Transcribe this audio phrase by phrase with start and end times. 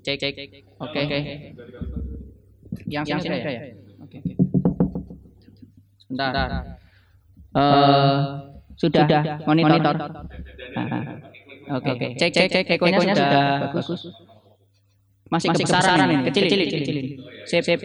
[0.00, 0.32] Cek cek.
[0.80, 1.18] Oke oke.
[2.88, 3.60] Yang yang sini ada ya?
[4.00, 4.32] Oke oke.
[6.00, 6.32] Sebentar.
[7.50, 8.18] Eh
[8.80, 9.04] sudah,
[9.44, 9.94] monitor.
[10.72, 11.20] Ah,
[11.76, 12.06] Oke oke.
[12.16, 14.08] Cek cek cek ekonya sudah bagus.
[15.30, 16.96] Masih kebesaran ini, kecil kecil kecil.
[17.46, 17.78] Sip sip.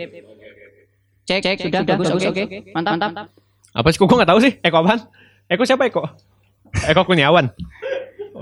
[1.27, 2.43] Cek cek sudah bagus oke.
[2.73, 3.27] Mantap mantap.
[3.75, 3.99] Apa sih?
[3.99, 4.53] Kok gue nggak tahu sih?
[4.63, 4.99] Eko apaan?
[5.51, 6.07] Eko siapa Eko?
[6.87, 7.51] Eko Kurniawan.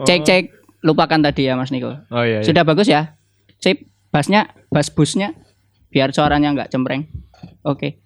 [0.06, 0.44] Cek cek
[0.84, 1.96] lupakan tadi ya Mas Niko.
[2.12, 2.40] Oh iya.
[2.40, 2.46] iya.
[2.46, 3.16] Sudah bagus ya?
[3.58, 3.88] Sip.
[4.08, 5.34] Bassnya, bass busnya
[5.90, 7.10] biar suaranya nggak cempreng.
[7.64, 7.98] Oke.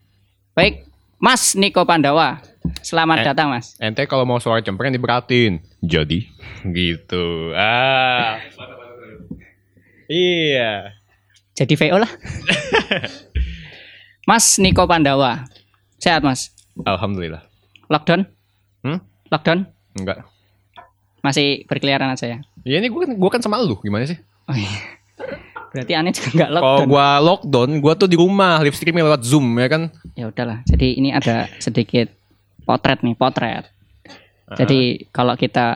[0.53, 0.87] Baik,
[1.17, 2.39] Mas Niko Pandawa.
[2.79, 3.25] Selamat Eh.
[3.25, 3.75] datang, Mas.
[3.77, 5.59] Ente kalau mau suara cempreng diberatin.
[5.79, 6.31] Jadi
[6.77, 7.51] gitu.
[7.51, 8.39] Ah.
[10.07, 10.95] iya.
[11.53, 12.11] Jadi VO lah.
[14.29, 15.43] Mas Niko Pandawa.
[15.97, 16.53] Sehat, Mas.
[16.79, 17.41] Alhamdulillah.
[17.87, 18.27] Lockdown?
[18.83, 18.99] Hmm?
[19.27, 19.65] Lockdown?
[19.97, 20.23] Enggak.
[21.21, 22.39] Masih berkeliaran aja ya?
[22.63, 23.79] Ya ini gue kan, gua kan sama lu.
[23.81, 24.17] Gimana sih?
[24.47, 24.97] Oh, iya.
[25.73, 26.87] Berarti aneh juga nggak Kalau lockdown.
[26.87, 29.81] gua lockdown, gua tuh di rumah live streaming lewat Zoom ya kan.
[30.15, 30.63] Ya udahlah.
[30.65, 32.07] Jadi ini ada sedikit
[32.63, 33.67] potret nih, potret.
[34.55, 35.75] Jadi kalau kita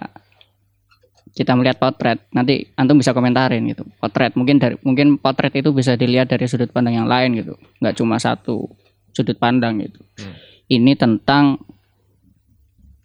[1.32, 3.84] kita melihat potret, nanti antum bisa komentarin gitu.
[4.00, 7.56] Potret mungkin dari mungkin potret itu bisa dilihat dari sudut pandang yang lain gitu.
[7.84, 8.68] nggak cuma satu
[9.12, 10.00] sudut pandang gitu.
[10.20, 10.36] Hmm.
[10.72, 11.60] Ini tentang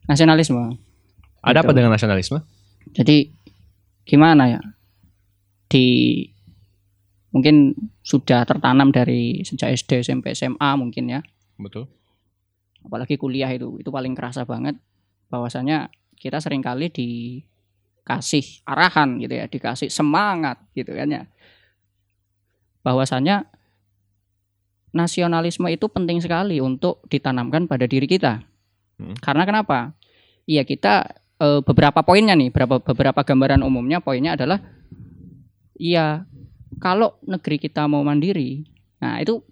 [0.06, 0.78] nasionalisme.
[1.46, 1.76] Ada apa Gitu.
[1.78, 2.38] dengan nasionalisme?
[2.92, 3.30] Jadi
[4.02, 4.60] gimana ya?
[5.66, 5.86] Di
[7.30, 11.20] mungkin sudah tertanam dari sejak SD, SMP, SMA mungkin ya.
[11.56, 11.86] Betul.
[12.82, 14.78] apalagi kuliah itu itu paling kerasa banget
[15.26, 21.22] bahwasanya kita sering kali dikasih arahan gitu ya dikasih semangat gitu kan ya
[22.80, 23.50] bahwasanya
[24.94, 28.46] nasionalisme itu penting sekali untuk ditanamkan pada diri kita
[28.96, 29.12] Hmm.
[29.18, 29.92] karena kenapa
[30.46, 31.10] iya kita
[31.40, 34.62] eh, beberapa poinnya nih beberapa beberapa gambaran umumnya poinnya adalah
[35.76, 36.24] iya
[36.80, 38.64] kalau negeri kita mau mandiri
[39.00, 39.44] nah itu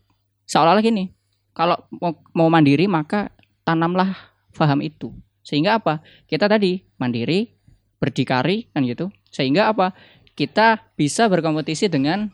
[0.49, 1.15] seolah-olah gini
[1.55, 3.31] kalau mau, mau mandiri maka
[3.63, 4.13] tanamlah
[4.53, 5.15] paham itu.
[5.47, 6.03] Sehingga apa?
[6.27, 7.55] Kita tadi mandiri
[8.03, 9.09] berdikari kan gitu.
[9.31, 9.95] Sehingga apa?
[10.35, 12.27] Kita bisa berkompetisi dengan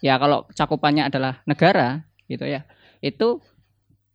[0.00, 2.66] ya kalau cakupannya adalah negara gitu ya
[3.04, 3.38] itu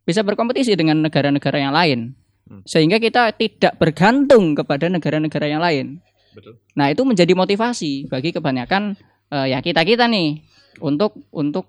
[0.04, 2.18] bisa berkompetisi dengan negara-negara yang lain.
[2.64, 5.86] Sehingga kita tidak bergantung kepada negara-negara yang lain
[6.32, 6.60] Betul.
[6.72, 8.96] nah itu menjadi motivasi bagi kebanyakan
[9.32, 10.42] eh, ya kita kita nih
[10.80, 11.68] untuk untuk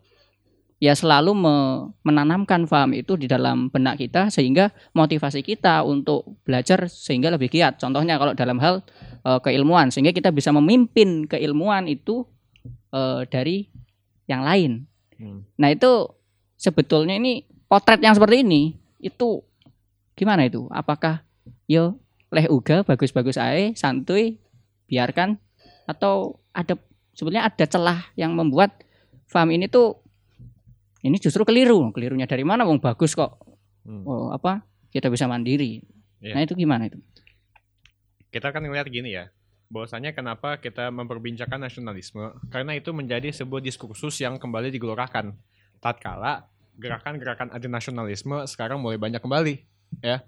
[0.79, 6.87] ya selalu me- menanamkan paham itu di dalam benak kita sehingga motivasi kita untuk belajar
[6.87, 7.83] sehingga lebih giat.
[7.83, 8.81] Contohnya kalau dalam hal
[9.27, 12.23] eh, keilmuan sehingga kita bisa memimpin keilmuan itu
[12.95, 13.67] eh, dari
[14.29, 14.85] yang lain.
[15.19, 15.43] Hmm.
[15.59, 16.07] Nah, itu
[16.55, 19.43] sebetulnya ini potret yang seperti ini itu
[20.19, 20.67] gimana itu?
[20.67, 21.23] Apakah
[21.63, 21.95] yo
[22.29, 24.37] leh uga bagus-bagus ae santuy
[24.91, 25.39] biarkan
[25.87, 26.75] atau ada
[27.15, 28.83] sebenarnya ada celah yang membuat
[29.31, 30.03] paham ini tuh
[30.99, 31.95] ini justru keliru.
[31.95, 32.67] Kelirunya dari mana?
[32.67, 33.39] Wong bagus kok.
[33.87, 34.03] Hmm.
[34.03, 34.67] Oh, apa?
[34.91, 35.79] Kita bisa mandiri.
[36.19, 36.35] Iya.
[36.35, 36.99] Nah, itu gimana itu?
[38.29, 39.31] Kita kan ngeliat gini ya.
[39.71, 42.35] Bahwasanya kenapa kita memperbincangkan nasionalisme?
[42.51, 45.37] Karena itu menjadi sebuah diskursus yang kembali digelorakan.
[45.79, 46.49] Tatkala
[46.79, 49.63] gerakan-gerakan anti nasionalisme sekarang mulai banyak kembali,
[49.99, 50.21] ya.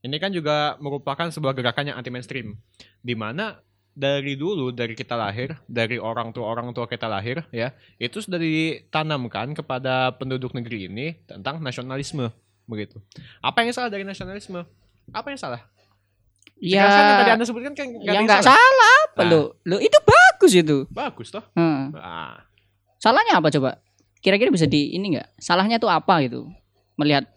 [0.00, 2.56] Ini kan juga merupakan sebuah gerakan yang anti mainstream,
[3.00, 3.60] di mana
[3.90, 8.36] dari dulu dari kita lahir, dari orang tua orang tua kita lahir, ya, itu sudah
[8.36, 12.28] ditanamkan kepada penduduk negeri ini tentang nasionalisme,
[12.66, 13.00] begitu.
[13.40, 14.60] Apa yang salah dari nasionalisme?
[15.08, 15.62] Apa yang salah?
[16.58, 18.44] Ya, kan yang tadi anda sebutkan kan nggak ya salah.
[18.56, 19.30] salah apa Nah.
[19.30, 19.42] lo?
[19.64, 20.76] Lo itu bagus itu.
[20.88, 21.44] Bagus toh.
[21.54, 21.92] Hmm.
[21.98, 22.44] Ah,
[22.98, 23.84] Salahnya apa coba?
[24.24, 25.36] Kira-kira bisa di ini nggak?
[25.36, 26.48] Salahnya tuh apa gitu?
[26.96, 27.28] Melihat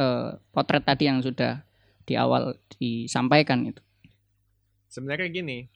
[0.00, 1.60] eh, potret tadi yang sudah
[2.08, 3.82] di awal disampaikan itu.
[4.88, 5.70] sebenarnya gini,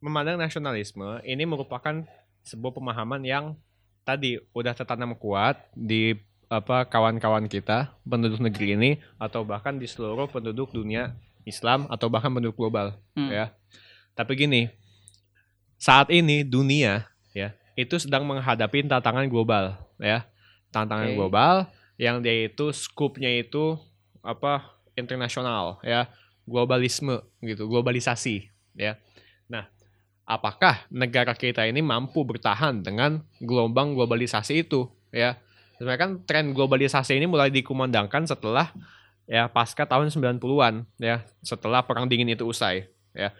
[0.00, 2.00] memandang nasionalisme ini merupakan
[2.40, 3.44] sebuah pemahaman yang
[4.04, 6.16] tadi udah tertanam kuat di
[6.48, 11.12] apa kawan-kawan kita penduduk negeri ini atau bahkan di seluruh penduduk dunia
[11.44, 13.28] Islam atau bahkan penduduk global Hmm.
[13.28, 13.52] ya.
[14.14, 14.72] Tapi gini,
[15.76, 17.04] saat ini dunia
[17.36, 20.24] ya itu sedang menghadapi tantangan global ya.
[20.72, 21.16] Tantangan Oke.
[21.16, 21.54] global
[22.00, 23.78] yang dia itu skupnya itu
[24.24, 26.10] apa internasional ya,
[26.46, 28.98] globalisme gitu, globalisasi ya.
[29.46, 29.68] Nah,
[30.26, 35.38] apakah negara kita ini mampu bertahan dengan gelombang globalisasi itu ya?
[35.78, 38.70] Sebenarnya kan tren globalisasi ini mulai dikumandangkan setelah
[39.26, 43.34] ya pasca tahun 90-an ya, setelah perang dingin itu usai ya.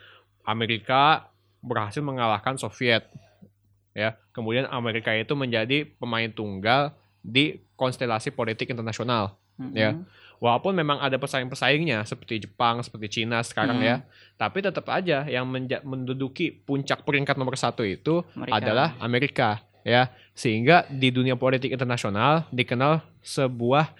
[0.45, 1.33] Amerika
[1.65, 3.09] berhasil mengalahkan Soviet
[3.97, 4.19] ya.
[4.35, 6.93] Kemudian Amerika itu menjadi pemain tunggal
[7.25, 9.73] di konstelasi politik internasional Mm-mm.
[9.73, 9.97] Ya.
[10.37, 13.87] Walaupun memang ada pesaing-pesaingnya seperti Jepang, seperti Cina sekarang Hmm.
[13.87, 13.97] ya,
[14.35, 18.55] tapi tetap aja yang menja- menduduki puncak peringkat nomor satu itu Amerika.
[18.55, 19.49] adalah Amerika
[19.81, 23.95] ya sehingga di dunia politik internasional dikenal sebuah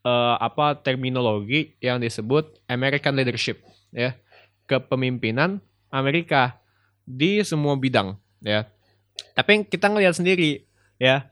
[0.00, 3.60] eh, apa terminologi yang disebut American leadership
[3.90, 4.18] ya
[4.66, 6.60] kepemimpinan Amerika
[7.02, 8.68] di semua bidang ya
[9.32, 10.64] tapi kita ngelihat sendiri
[10.96, 11.28] ya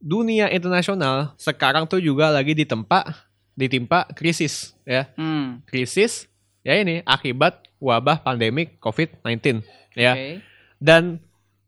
[0.00, 5.60] dunia internasional sekarang tuh juga lagi ditempa ditimpa krisis ya Hmm.
[5.68, 6.26] krisis
[6.64, 9.60] ya ini akibat wabah pandemik COVID-19
[9.94, 10.40] ya Oke.
[10.80, 11.20] dan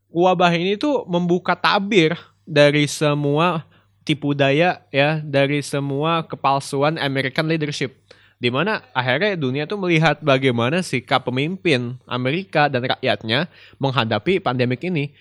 [0.08, 2.16] wabah ini tuh membuka tabir
[2.48, 3.64] dari semua
[4.02, 7.94] tipu daya ya, dari semua kepalsuan American leadership.
[8.42, 13.46] Di mana akhirnya dunia tuh melihat bagaimana sikap pemimpin Amerika dan rakyatnya
[13.78, 15.14] menghadapi pandemik ini.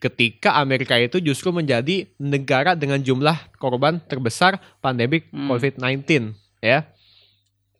[0.00, 5.50] Ketika Amerika itu justru menjadi negara dengan jumlah korban terbesar pandemik Hmm.
[5.50, 6.86] COVID-19 ya.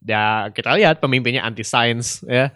[0.02, 2.50] Ya kita lihat pemimpinnya anti sains ya,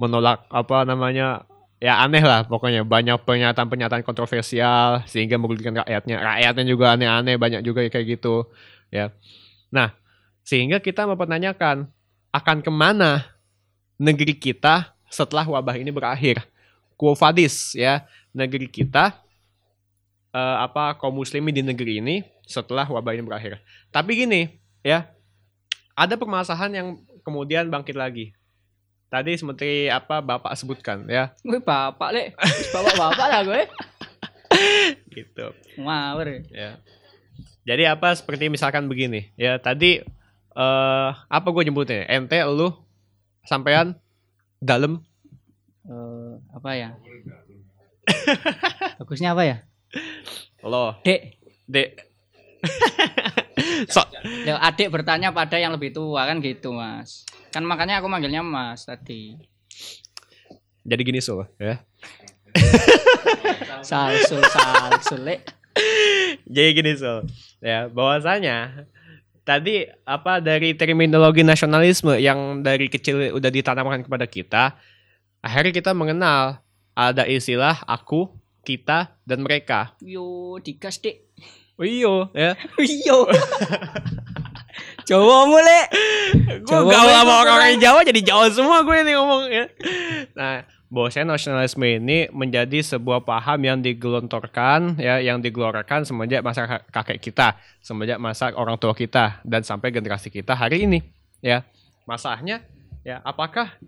[0.00, 1.44] menolak apa namanya
[1.78, 2.82] ya aneh lah pokoknya.
[2.82, 6.16] Banyak pernyataan-pernyataan kontroversial sehingga merugikan rakyatnya.
[6.16, 8.48] Rakyatnya juga aneh-aneh banyak juga kayak gitu
[8.88, 9.12] ya.
[9.68, 9.92] Nah
[10.48, 11.92] sehingga kita mempertanyakan
[12.32, 13.28] akan ke mana
[14.00, 16.40] negeri kita setelah wabah ini berakhir?
[16.96, 18.02] Quo vadis ya
[18.38, 19.18] negeri kita
[20.30, 23.58] eh, apa kaum muslimin di negeri ini setelah wabah ini berakhir.
[23.90, 24.54] Tapi gini
[24.86, 25.10] ya
[25.98, 26.88] ada permasalahan yang
[27.26, 28.30] kemudian bangkit lagi.
[29.08, 31.34] Tadi seperti apa bapak sebutkan ya.
[31.42, 32.26] Gue bapak lek,
[32.70, 33.62] bapak-bapak lah gue.
[35.16, 35.46] gitu.
[35.80, 36.46] Ngawur.
[36.54, 36.78] ya.
[37.66, 40.00] Jadi apa seperti misalkan begini ya tadi
[40.54, 42.06] eh apa gue nyebutnya?
[42.06, 42.70] Ente lu
[43.44, 43.96] sampean
[44.60, 45.04] dalam
[45.88, 46.92] Eh, apa ya?
[49.00, 49.56] Bagusnya apa ya?
[50.62, 51.88] lo Dek, dek
[53.94, 54.02] so,
[54.42, 57.22] Loh, adik bertanya pada yang lebih tua kan gitu, Mas.
[57.54, 59.38] Kan makanya aku manggilnya Mas tadi.
[60.88, 61.84] jadi gini so ya
[63.88, 65.44] Salsul, salsul, lek.
[66.48, 67.22] jadi gini so
[67.60, 68.88] ya bahwasanya
[69.44, 74.76] tadi apa dari terminologi nasionalisme yang dari kecil udah ditanamkan kepada kita
[75.44, 76.60] akhirnya kita mengenal
[76.98, 78.26] ada istilah aku
[78.60, 81.22] kita dan mereka Yo, digas, Dek.
[81.74, 82.58] oh iyo ya
[83.06, 83.30] Yo.
[85.04, 85.88] Jawa mulai.
[86.60, 87.56] gue gaul sama kurang.
[87.56, 89.64] orang Jawa jadi Jawa semua gue ini ngomong ya.
[90.34, 96.84] Nah, bahwasanya nasionalisme ini menjadi sebuah paham yang digelontorkan ya, yang digelorakan semenjak masa ka-
[96.92, 101.00] kakek kita, semenjak masa orang tua kita dan sampai generasi kita hari ini
[101.40, 101.64] ya.
[102.04, 102.60] Masalahnya
[103.00, 103.80] ya, apakah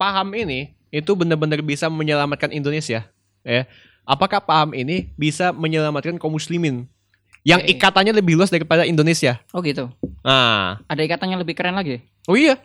[0.00, 3.04] paham ini itu benar-benar bisa menyelamatkan Indonesia
[3.44, 3.62] ya?
[4.08, 6.88] Apakah paham ini bisa menyelamatkan kaum muslimin
[7.44, 7.76] yang Oke.
[7.76, 9.36] ikatannya lebih luas daripada Indonesia?
[9.52, 9.92] Oh gitu.
[10.24, 12.00] Nah, Ada ikatannya lebih keren lagi.
[12.24, 12.56] oh iya.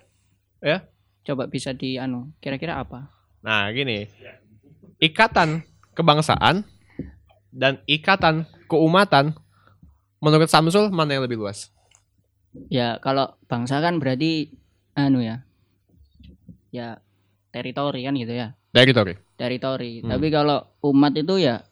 [1.26, 3.10] Coba bisa di anu, kira-kira apa?
[3.44, 4.10] Nah, gini.
[4.98, 5.62] Ikatan
[5.94, 6.64] kebangsaan
[7.52, 9.36] dan ikatan keumatan
[10.24, 11.70] menurut Samsul mana yang lebih luas?
[12.72, 14.56] Ya, kalau bangsa kan berarti
[14.98, 15.44] anu ya.
[16.74, 17.00] Ya
[17.56, 18.52] teritori kan gitu ya.
[18.75, 19.16] Teritori.
[19.40, 20.04] Teritori.
[20.04, 20.12] Hmm.
[20.12, 21.63] Tapi kalau umat itu ya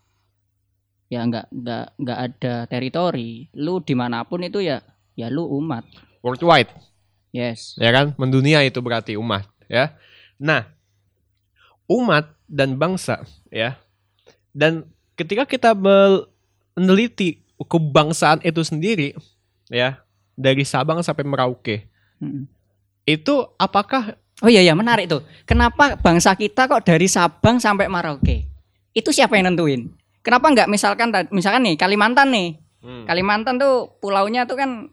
[1.12, 3.52] ya nggak nggak nggak ada teritori.
[3.60, 4.80] Lu di mana pun itu ya
[5.20, 5.84] ya lu umat.
[6.24, 6.72] Worldwide,
[7.36, 7.76] Yes.
[7.76, 8.16] ya kan?
[8.16, 9.92] Mendunia itu berarti umat, ya.
[10.40, 10.64] Nah,
[11.92, 13.76] umat dan bangsa, ya.
[14.56, 14.88] Dan
[15.20, 19.20] ketika kita meneliti kebangsaan itu sendiri,
[19.68, 20.00] ya,
[20.40, 21.92] dari Sabang sampai Merauke,
[22.24, 22.48] Mm.
[23.04, 25.22] itu apakah Oh iya ya menarik tuh.
[25.44, 28.50] Kenapa bangsa kita kok dari Sabang sampai Merauke?
[28.92, 29.94] Itu siapa yang nentuin?
[30.20, 32.50] Kenapa nggak misalkan misalkan nih Kalimantan nih.
[32.80, 33.06] Hmm.
[33.06, 34.90] Kalimantan tuh pulaunya tuh kan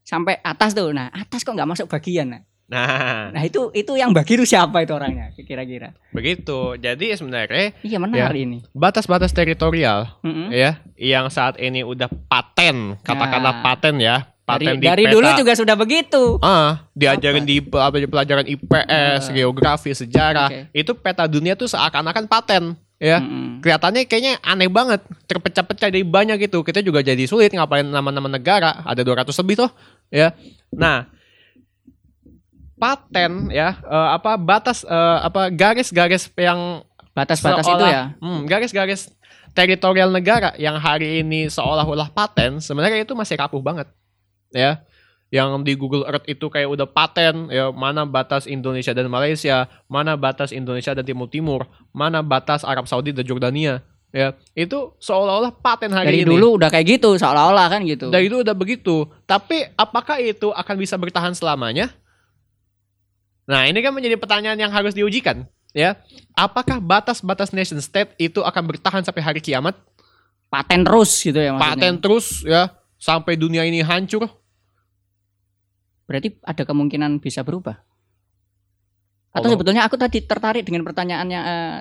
[0.00, 0.90] sampai atas tuh.
[0.90, 2.28] Nah, atas kok nggak masuk bagian.
[2.28, 5.92] Nah, Nah, nah itu itu yang bagi itu siapa itu orangnya kira-kira?
[6.10, 6.80] begitu.
[6.80, 8.64] Jadi sebenarnya Iya menarik ini.
[8.72, 10.48] batas-batas teritorial Mm-mm.
[10.48, 13.62] ya yang saat ini udah paten, katakanlah Nah.
[13.62, 15.14] paten ya, Dari, di dari peta.
[15.16, 16.36] dulu juga sudah begitu.
[16.44, 19.32] Ah, diajarin di apa, pelajaran IPS, Nah.
[19.32, 20.48] geografi, sejarah.
[20.52, 20.60] Oke.
[20.76, 23.24] Itu peta dunia tuh seakan-akan paten, ya.
[23.24, 23.64] Mm-mm.
[23.64, 26.60] Kelihatannya kayaknya aneh banget, terpecah-pecah jadi banyak gitu.
[26.60, 29.70] Kita juga jadi sulit ngapain nama-nama negara, ada 200 lebih tuh,
[30.12, 30.36] ya.
[30.68, 31.08] Nah,
[32.76, 36.84] paten ya, eh, apa batas eh, apa garis-garis yang
[37.14, 38.10] Batas-batas itu ya.
[38.18, 39.06] hmm, garis-garis
[39.54, 43.86] teritorial negara yang hari ini seolah-olah paten sebenarnya itu masih rapuh banget
[44.54, 44.80] ya
[45.34, 50.14] yang di Google Earth itu kayak udah paten ya mana batas Indonesia dan Malaysia mana
[50.14, 53.82] batas Indonesia dan Timur Timur mana batas Arab Saudi dan Jordania
[54.14, 56.30] ya itu seolah-olah paten hari Dari ini.
[56.30, 58.14] dulu udah kayak gitu seolah-olah kan gitu.
[58.14, 59.10] Dari itu udah begitu.
[59.26, 61.90] Tapi apakah itu akan bisa bertahan selamanya?
[63.50, 65.44] Nah, ini kan menjadi pertanyaan yang harus diujikan,
[65.74, 65.98] ya.
[66.32, 69.74] Apakah batas-batas nation state itu akan bertahan sampai hari kiamat?
[70.54, 71.74] paten terus gitu ya maksudnya.
[71.74, 72.62] Paten terus ya
[72.94, 74.30] sampai dunia ini hancur?
[76.04, 77.80] Berarti ada kemungkinan bisa berubah.
[79.34, 79.52] Atau Allah.
[79.58, 81.76] sebetulnya aku tadi tertarik dengan pertanyaannya eh,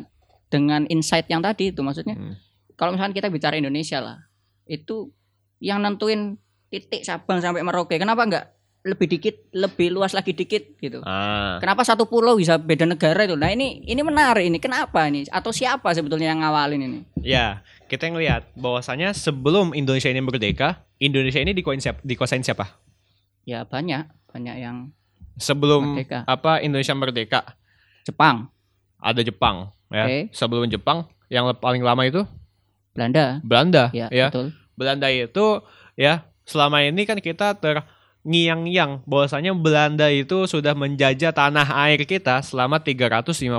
[0.49, 2.33] dengan insight yang tadi itu maksudnya Hmm.
[2.73, 4.17] kalau misalnya kita bicara Indonesia lah
[4.65, 5.13] itu
[5.57, 6.37] yang nentuin
[6.69, 8.45] titik Sabang sampai Merauke kenapa enggak
[8.83, 11.57] lebih dikit lebih luas lagi dikit gitu Ah.
[11.57, 15.49] kenapa satu pulau bisa beda negara itu nah ini ini menarik ini kenapa ini atau
[15.49, 21.55] siapa sebetulnya yang ngawalin ini Ya, kita ngelihat bahwasanya sebelum Indonesia ini merdeka, Indonesia ini
[21.55, 21.99] dikuasain siapa?
[22.03, 22.65] Dikuasain siapa?
[23.43, 24.77] Ya banyak banyak yang
[25.33, 26.21] Sebelum Merdeka.
[26.29, 27.41] apa Indonesia merdeka,
[28.05, 28.53] Jepang
[29.01, 30.05] ada Jepang ya.
[30.05, 30.19] Oke.
[30.29, 32.21] Sebelum Jepang yang paling lama itu
[32.93, 34.29] Belanda Belanda ya, ya.
[34.29, 35.65] betul Belanda itu
[35.97, 42.77] ya selama ini kan kita terngiang-ngiang bahwasanya Belanda itu sudah menjajah tanah air kita selama
[42.77, 43.49] 350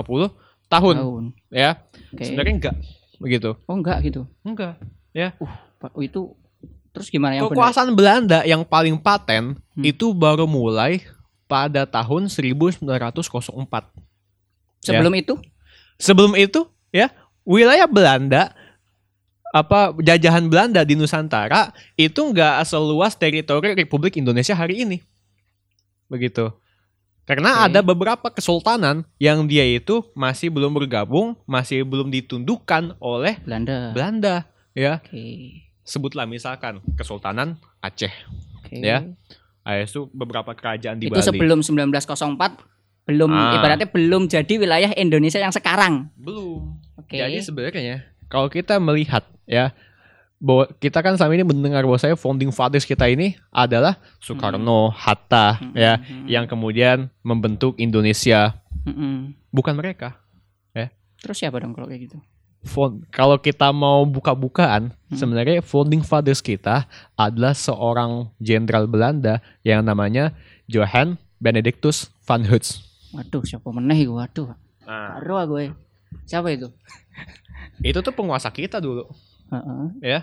[0.71, 1.83] tahun tahun ya.
[2.15, 2.23] Oke.
[2.23, 2.75] Sebenarnya enggak
[3.19, 3.51] begitu.
[3.67, 4.79] oh enggak gitu Enggak.
[5.79, 6.35] Pak, oh, itu
[6.95, 9.83] terus gimana yang Kekuasaan Belanda yang paling paten Hmm.
[9.83, 11.03] itu baru mulai
[11.45, 13.91] pada tahun 1904.
[14.79, 15.35] sebelum itu
[15.99, 17.11] Sebelum itu ya
[17.43, 18.51] wilayah Belanda
[19.55, 24.97] apa jajahan Belanda di Nusantara itu nggak seluas teritori Republik Indonesia hari ini.
[26.11, 26.51] Begitu.
[27.25, 27.71] Karena Oke.
[27.71, 34.35] ada beberapa kesultanan yang dia itu masih belum bergabung, masih belum ditundukkan oleh Belanda Belanda,
[34.77, 35.01] ya.
[35.01, 38.09] oke Sebutlah misalkan Kesultanan Aceh.
[38.57, 39.05] oke Ya,
[39.61, 41.21] Ah, itu beberapa kerajaan di itu Bali.
[41.23, 42.61] sebelum 1904
[43.05, 43.53] belum Ah.
[43.55, 46.73] ibaratnya belum jadi wilayah Indonesia yang sekarang Belum.
[46.95, 49.73] oke Jadi sebenarnya kalau kita melihat ya
[50.35, 55.57] bahwa kita kan selama ini mendengar bahwa saya founding fathers kita ini adalah Soekarno, Hatta
[55.59, 59.17] Mm, ya mm, mm, yang kemudian membentuk Indonesia mm, mm.
[59.49, 60.17] bukan mereka.
[61.15, 62.17] terus siapa dong kalau kayak gitu
[63.09, 65.17] kalau kita mau buka-bukaan Hmm.
[65.21, 70.33] sebenarnya founding fathers kita adalah seorang jenderal Belanda yang namanya
[70.65, 72.81] Johann Benedictus van Hoots.
[73.13, 74.51] waduh siapa meneh iku waduh
[74.85, 75.71] Nah, karo eh.
[76.25, 76.69] siapa itu
[77.81, 79.07] itu tuh penguasa kita dulu.
[79.49, 79.83] Heeh.
[80.01, 80.19] ya.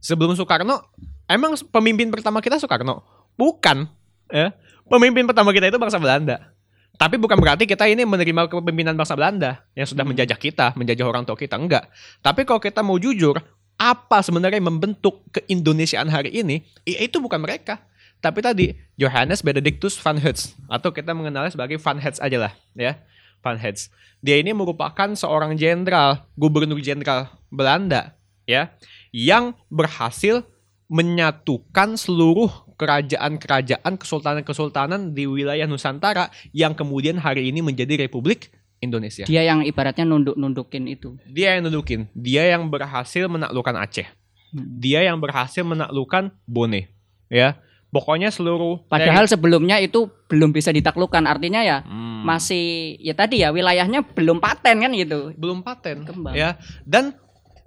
[0.00, 0.80] Sebelum Soekarno,
[1.26, 3.02] emang pemimpin pertama kita Soekarno?
[3.34, 3.88] Bukan,
[4.30, 4.52] ya.
[4.84, 6.53] Pemimpin pertama kita itu bangsa Belanda.
[6.94, 10.14] Tapi bukan berarti kita ini menerima kepemimpinan bangsa Belanda yang sudah Hmm.
[10.14, 11.90] menjajah kita, menjajah orang tua kita, enggak.
[12.22, 13.42] Tapi kalau kita mau jujur,
[13.74, 16.62] apa sebenarnya yang membentuk keindonesiaan hari ini?
[16.86, 17.82] Ya, itu bukan mereka.
[18.22, 22.96] Tapi tadi Johannes Benedictus van Hoots atau kita mengenalnya sebagai Van Hets aja lah, ya.
[23.44, 23.92] Van Hets.
[24.24, 28.16] Dia ini merupakan seorang jenderal, gubernur jenderal Belanda,
[28.48, 28.72] ya,
[29.12, 30.40] yang berhasil
[30.88, 39.24] menyatukan seluruh kerajaan-kerajaan, kesultanan-kesultanan di wilayah Nusantara yang kemudian hari ini menjadi Republik Indonesia.
[39.24, 44.04] dia yang ibaratnya nunduk-nundukin itu Dia yang nudukin, dia yang berhasil menaklukkan Aceh,
[44.52, 44.78] Hmm.
[44.78, 46.86] dia yang berhasil menaklukkan Bone,
[47.26, 47.56] ya.
[47.88, 52.26] Pokoknya seluruh padahal sebelumnya itu belum bisa ditaklukkan artinya ya Hmm.
[52.26, 56.34] masih ya tadi ya wilayahnya belum paten kan gitu belum paten Kembang.
[56.34, 57.14] ya dan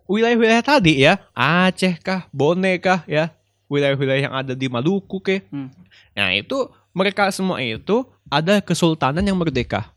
[0.03, 3.31] wilayah-wilayah tadi ya Aceh kah Bone kah ya
[3.67, 5.43] wilayah-wilayah yang ada di Maluku ke.
[5.51, 5.71] Hmm.
[6.15, 9.93] nah itu mereka semua itu ada kesultanan yang merdeka.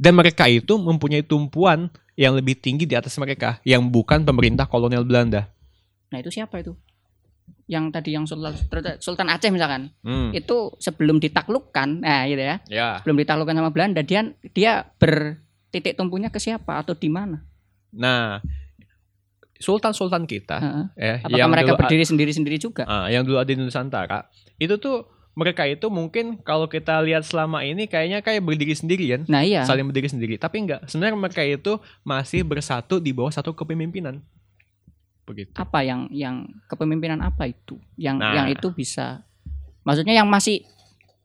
[0.00, 5.04] Dan mereka itu mempunyai tumpuan yang lebih tinggi di atas mereka yang bukan pemerintah kolonial
[5.04, 5.48] Belanda.
[6.08, 6.72] Nah itu siapa itu?
[7.70, 8.56] Yang tadi yang Sultan
[8.98, 9.92] Sultan Aceh misalkan.
[10.02, 12.56] Hmm, itu sebelum ditaklukkan nah gitu ya.
[12.66, 12.88] Ya.
[13.04, 17.44] Belum ditaklukkan sama Belanda dia dia bertitik tumpunya ke siapa atau di mana?
[17.92, 18.40] Nah
[19.60, 20.84] sultan-sultan kita Heeh.
[20.96, 22.82] ya apakah mereka dulu a- berdiri sendiri-sendiri juga?
[22.84, 24.26] Ah, yang dulu ada di Nusantara
[24.56, 29.22] itu tuh mereka itu mungkin kalau kita lihat selama ini kayaknya kayak berdiri sendirian.
[29.24, 29.62] Nah iya.
[29.62, 30.34] Saling berdiri sendiri.
[30.36, 34.18] Tapi enggak sebenarnya mereka itu masih bersatu di bawah satu kepemimpinan.
[35.22, 35.54] Begitu.
[35.54, 37.78] Apa yang yang kepemimpinan apa itu?
[37.94, 38.34] Yang Nah.
[38.34, 39.22] yang itu bisa
[39.80, 40.66] maksudnya yang masih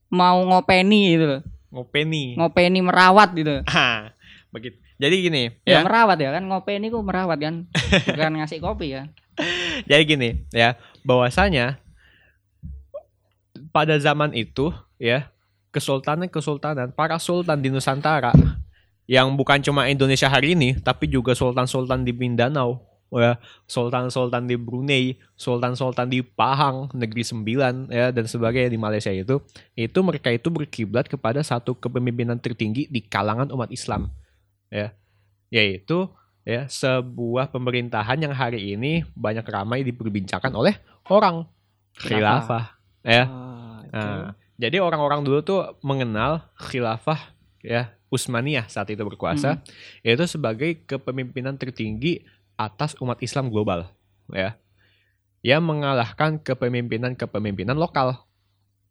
[0.07, 1.41] mau ngopeni gitu loh.
[1.73, 2.37] ngopeni.
[2.37, 4.13] Ngopeni merawat gitu ah
[4.47, 5.83] begitu jadi gini ya, ya.
[5.83, 7.55] merawat ya kan ngopeni ku merawat kan.
[8.15, 9.11] Bukan ngasih kopi ya.
[9.83, 11.83] Jadi gini ya bahwasanya
[13.75, 15.27] pada zaman itu ya
[15.75, 18.31] kesultanan-kesultanan para sultan di Nusantara
[19.05, 22.79] yang bukan cuma Indonesia hari ini tapi juga sultan-sultan di Mindanao
[23.11, 23.37] ya
[23.69, 29.43] sultan-sultan di Brunei sultan-sultan di Pahang negeri sembilan ya dan sebagainya di Malaysia itu
[29.77, 34.09] itu mereka itu berkiblat kepada satu kepemimpinan tertinggi di kalangan umat Islam
[34.75, 34.87] ya
[35.47, 36.11] yaitu
[36.43, 40.75] ya sebuah pemerintahan yang hari ini banyak ramai diperbincangkan oleh
[41.07, 41.47] orang
[41.95, 43.23] khilafah ya.
[43.23, 43.95] Ah, oke.
[43.95, 47.31] Nah, jadi orang-orang dulu tuh mengenal khilafah
[47.63, 49.63] ya Utsmaniyah saat itu berkuasa
[50.05, 52.21] yaitu sebagai kepemimpinan tertinggi
[52.59, 53.87] atas umat Islam global
[54.31, 54.59] ya.
[55.45, 58.25] Yang mengalahkan kepemimpinan-kepemimpinan lokal.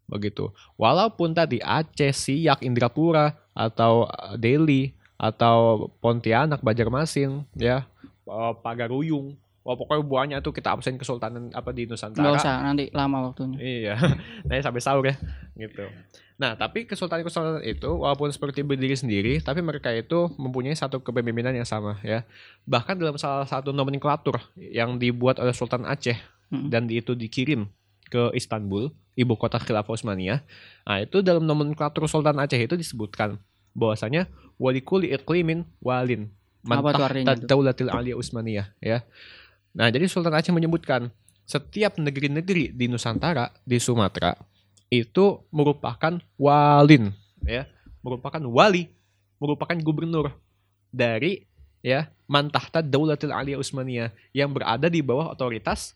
[0.06, 0.54] Begitu.
[0.78, 7.88] Walaupun tadi Aceh, Siak, Indrapura atau eh, Delhi atau Pontianak, Banjarmasin ya,
[8.28, 9.40] eh, Pagaruyung.
[9.64, 12.20] Wah, pokoknya buahnya tuh kita absen kesultanan apa di Nusantara.
[12.20, 13.56] Nggak usah nanti lama waktunya.
[13.56, 13.94] Iya,
[14.44, 15.16] nanti sampai sahur ya,
[15.56, 15.88] gitu.
[16.36, 21.64] Nah, tapi kesultanan-kesultanan itu walaupun seperti berdiri sendiri, tapi mereka itu mempunyai satu kepemimpinan yang
[21.64, 22.28] sama ya.
[22.68, 26.68] Bahkan dalam salah satu nomenklatur yang dibuat oleh Sultan Aceh Hmm.
[26.68, 27.66] dan itu dikirim
[28.12, 30.44] ke Istanbul, ibu kota Khilafah Utsmaniyah.
[30.84, 33.40] Nah, itu dalam nomenklatur Sultan Aceh itu disebutkan
[33.74, 36.30] bahwasanya walikuli iklimin walin
[36.64, 37.46] Apa tuh artinya mantah itu?
[37.50, 39.04] daulatil aliyah Utsmaniyah ya.
[39.74, 41.10] Nah, jadi Sultan Aceh menyebutkan
[41.44, 44.32] setiap negeri-negeri di Nusantara, di Sumatera
[44.88, 47.12] itu merupakan walin
[47.44, 47.68] ya,
[48.00, 48.88] merupakan wali,
[49.36, 50.32] merupakan gubernur
[50.88, 51.44] dari
[51.84, 55.92] ya Mantahta Daulatil Aliyah Utsmaniyah yang berada di bawah otoritas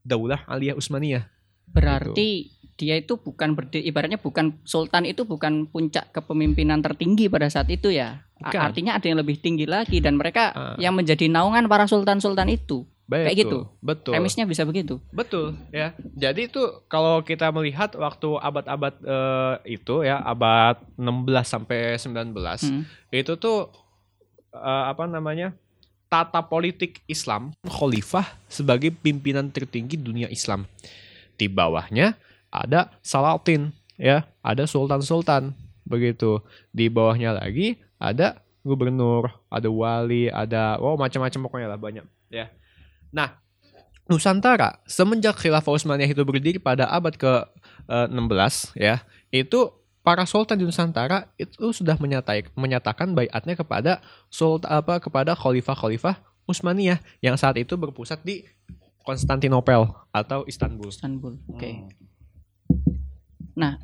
[0.00, 1.28] Daulah Aliyah Utsmaniyah.
[1.70, 7.72] Berarti dia itu bukan berdiri, ibaratnya bukan sultan itu bukan puncak kepemimpinan tertinggi pada saat
[7.72, 8.20] itu ya.
[8.36, 8.60] Bukan.
[8.60, 10.76] Artinya ada yang lebih tinggi lagi dan mereka Ah.
[10.76, 12.84] yang menjadi naungan para sultan-sultan itu.
[13.06, 13.58] Betul, Kayak gitu.
[13.80, 14.12] Betul.
[14.12, 14.98] Premisnya bisa begitu.
[15.08, 15.94] Betul ya.
[16.12, 22.82] Jadi itu kalau kita melihat waktu abad-abad eh, itu ya abad 16 sampai 19 Hmm.
[23.08, 23.70] itu tuh
[24.52, 25.54] eh, apa namanya?
[26.06, 30.62] tata politik Islam khalifah sebagai pimpinan tertinggi dunia Islam.
[31.36, 32.16] Di bawahnya
[32.48, 35.52] ada Salatin ya, ada sultan-sultan
[35.84, 36.40] begitu.
[36.72, 42.50] Di bawahnya lagi ada gubernur, ada wali, ada oh macam-macam pokoknya lah banyak ya.
[43.14, 43.38] Nah,
[44.10, 49.02] Nusantara semenjak Khilafah Utsmaniyah itu berdiri pada abad ke-16 ya,
[49.34, 49.70] itu
[50.06, 53.92] para sultan di Nusantara itu sudah menyatai, menyatakan baiatnya kepada
[54.30, 58.46] sultan apa kepada khalifah-khalifah Utsmaniyah yang saat itu berpusat di
[59.06, 60.90] Konstantinopel atau Istanbul.
[60.90, 61.38] Istanbul.
[61.54, 61.70] Oke.
[61.70, 61.86] Hmm.
[63.54, 63.78] Nah,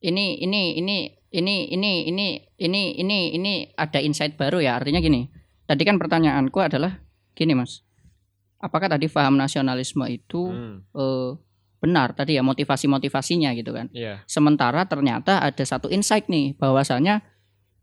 [0.00, 2.26] ini ini ini ini ini ini
[2.56, 4.80] ini ini ini ada insight baru ya.
[4.80, 5.28] Artinya gini.
[5.68, 7.04] Tadi kan pertanyaanku adalah
[7.36, 7.84] gini, Mas.
[8.56, 11.30] Apakah tadi paham nasionalisme itu Hmm, eh,
[11.76, 13.92] benar tadi ya motivasi-motivasinya gitu kan.
[13.92, 14.24] Iya.
[14.24, 17.20] Sementara ternyata ada satu insight nih bahwasanya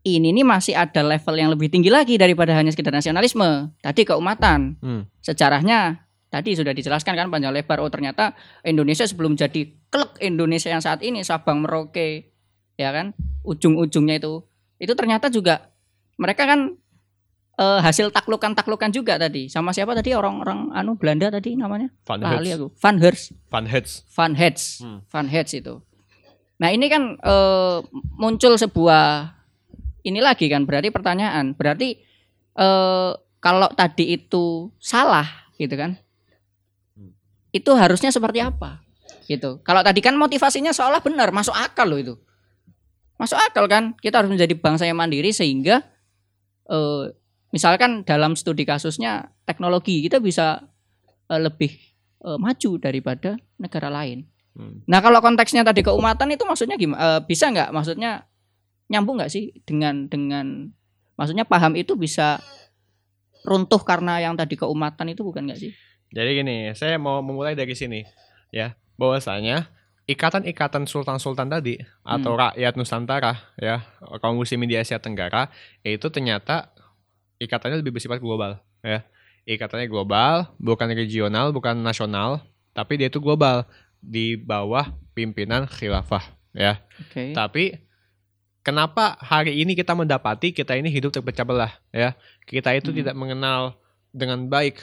[0.04, 3.72] ini nih masih ada level yang lebih tinggi lagi daripada hanya sekedar nasionalisme.
[3.80, 4.76] Tadi keumatan.
[4.82, 5.08] Hmm.
[5.24, 6.03] Sejarahnya
[6.34, 7.78] tadi sudah dijelaskan kan panjang lebar.
[7.78, 8.34] Oh ternyata
[8.66, 12.34] Indonesia sebelum jadi klek Indonesia yang saat ini Sabang Merauke
[12.74, 13.14] ya kan
[13.46, 14.42] ujung-ujungnya itu
[14.82, 15.70] itu ternyata juga
[16.18, 16.74] mereka kan
[17.54, 22.50] eh, hasil taklukan-taklukan juga tadi sama siapa tadi orang-orang anu Belanda tadi namanya Van lali
[22.50, 23.92] aku Van Hertz Van Hertz.
[24.10, 24.98] Van Hertz Hmm.
[25.06, 25.78] Van Hertz itu
[26.58, 27.78] nah ini kan eh,
[28.18, 29.30] muncul sebuah
[30.02, 32.02] ini lagi kan berarti pertanyaan berarti
[32.58, 33.12] eh,
[33.44, 35.28] kalau tadi itu salah
[35.60, 36.00] gitu kan.
[37.54, 38.82] Itu harusnya seperti apa
[39.30, 42.14] gitu kalau tadi kan motivasinya seolah benar masuk akal loh itu
[43.14, 45.86] masuk akal kan kita harus menjadi bangsa yang mandiri sehingga
[46.66, 47.14] eh,
[47.54, 50.66] misalkan dalam studi kasusnya teknologi kita bisa
[51.30, 51.72] eh, lebih
[52.26, 54.86] eh, maju daripada negara lain Hmm.
[54.86, 57.18] Nah kalau konteksnya tadi keumatan itu maksudnya gimana?
[57.26, 57.74] bisa nggak?
[57.74, 58.30] Maksudnya
[58.86, 60.70] nyambung nggak sih dengan dengan
[61.18, 62.38] maksudnya paham itu bisa
[63.42, 65.74] runtuh karena yang tadi keumatan itu bukan nggak sih?
[66.14, 68.06] Jadi gini, saya mau memulai dari sini
[68.54, 69.66] ya, bahwasanya
[70.06, 73.82] ikatan-ikatan sultan-sultan tadi atau rakyat Nusantara ya,
[74.22, 75.50] kaum muslimin di Asia Tenggara
[75.82, 76.70] itu ternyata
[77.42, 79.02] ikatannya lebih bersifat global ya.
[79.44, 82.40] Ikatannya global, bukan regional, bukan nasional,
[82.72, 83.68] tapi dia itu global
[84.00, 86.24] di bawah pimpinan khilafah
[86.56, 86.80] ya.
[87.02, 87.36] Oke.
[87.36, 87.76] Tapi
[88.64, 92.16] kenapa hari ini kita mendapati kita ini hidup terpecah belah ya?
[92.46, 92.98] Kita itu Hmm.
[93.02, 93.76] tidak mengenal
[94.14, 94.80] dengan baik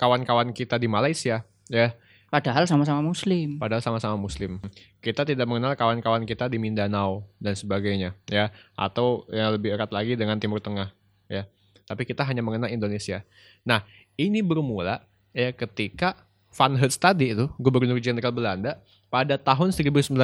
[0.00, 1.92] kawan-kawan kita di Malaysia ya,
[2.30, 3.58] Padahal sama-sama Muslim.
[3.58, 4.62] padahal sama-sama muslim.
[5.02, 10.14] Kita tidak mengenal kawan-kawan kita di Mindanao dan sebagainya ya, atau yang lebih erat lagi
[10.14, 10.94] dengan Timur Tengah
[11.26, 11.50] ya.
[11.90, 13.26] Tapi kita hanya mengenal Indonesia.
[13.66, 13.82] Nah,
[14.14, 15.02] ini bermula
[15.34, 16.22] ya ketika
[16.54, 18.78] Van Hertz tadi itu, Gubernur Jenderal Belanda,
[19.10, 20.14] pada tahun 1904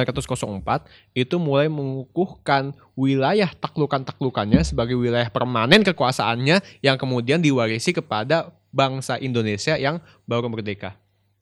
[1.11, 9.73] itu mulai mengukuhkan wilayah taklukan-taklukannya sebagai wilayah permanen kekuasaannya yang kemudian diwarisi kepada bangsa Indonesia
[9.73, 9.97] yang
[10.29, 10.93] baru merdeka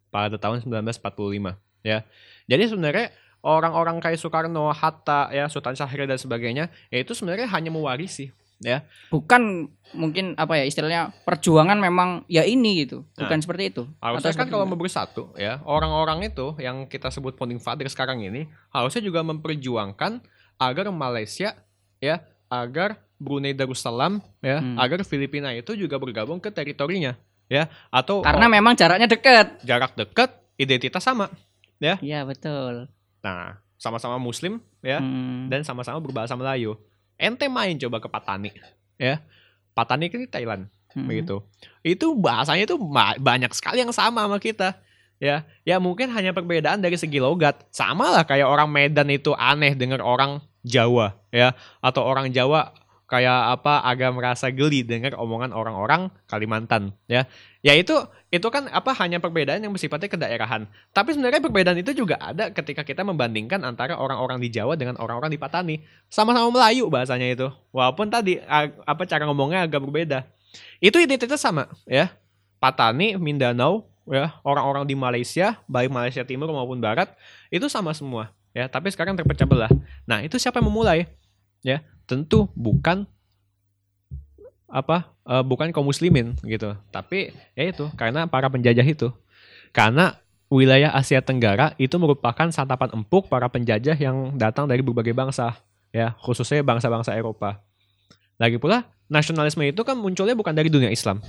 [0.08, 2.08] pada tahun 1945 ya.
[2.48, 3.12] Jadi sebenarnya
[3.44, 8.32] orang-orang kayak Soekarno, Hatta, ya Sultan Syahrir dan sebagainya, ya itu sebenarnya hanya mewarisi
[9.12, 13.04] Bukan mungkin apa ya istilahnya perjuangan memang ya ini gitu.
[13.20, 13.84] Bukan Nah, seperti itu.
[14.00, 18.24] Harusnya Atau kan kalau mau bersatu ya, orang-orang itu yang kita sebut founding father sekarang
[18.24, 20.24] ini harusnya juga memperjuangkan
[20.56, 21.60] agar Malaysia
[22.00, 24.76] ya, agar Brunei Darussalam ya, Hmm.
[24.76, 27.16] agar Filipina itu juga bergabung ke teritorinya
[27.48, 29.64] ya, atau karena oh, memang jaraknya dekat.
[29.64, 31.32] jarak dekat, identitas sama.
[31.80, 32.90] Iya betul.
[33.22, 35.48] Nah, sama-sama muslim ya Hmm.
[35.48, 36.76] dan sama-sama berbahasa Melayu.
[37.16, 38.52] Ente main coba ke Patani
[38.98, 39.22] ya.
[39.76, 40.68] Patani kan di Thailand.
[40.96, 41.12] Hmm.
[41.12, 41.44] begitu.
[41.84, 42.80] Itu bahasanya itu
[43.20, 44.80] banyak sekali yang sama sama kita.
[45.20, 47.68] Ya, ya mungkin hanya perbedaan dari segi logat.
[47.72, 51.52] Sama lah kayak orang Medan itu aneh dengar orang Jawa, ya,
[51.84, 52.72] atau orang Jawa
[53.06, 57.30] kayak apa agak merasa geli dengar omongan orang-orang Kalimantan, ya.
[57.62, 57.94] Ya itu
[58.30, 60.70] itu kan apa hanya perbedaan yang bersifatnya kedaerahan.
[60.94, 65.34] Tapi sebenarnya perbedaan itu juga ada ketika kita membandingkan antara orang-orang di Jawa dengan orang-orang
[65.34, 65.76] di Patani.
[66.10, 67.48] Sama-sama Melayu bahasanya itu.
[67.74, 70.26] Walaupun tadi apa cara ngomongnya agak berbeda.
[70.78, 72.14] Itu identitas sama ya.
[72.56, 77.14] Patani, Mindanao, ya, orang-orang di Malaysia, baik Malaysia Timur maupun Barat,
[77.54, 79.70] itu sama semua ya, tapi sekarang terpecah belah.
[80.08, 81.06] Nah, itu siapa yang memulai?
[81.62, 83.06] Ya, tentu bukan
[84.66, 85.16] apa?
[85.26, 86.78] eh, bukan kaum muslimin gitu.
[86.94, 89.10] Tapi ya itu karena para penjajah itu.
[89.76, 90.16] Karena
[90.48, 95.58] wilayah Asia Tenggara itu merupakan santapan empuk para penjajah yang datang dari berbagai bangsa,
[95.92, 97.60] ya, khususnya bangsa-bangsa Eropa.
[98.40, 101.20] Lagi pula, nasionalisme itu kan munculnya bukan dari dunia Islam.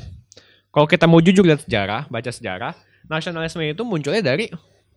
[0.71, 2.77] Kalau kita mau jujur lihat sejarah, baca sejarah,
[3.09, 4.53] nasionalisme itu munculnya dari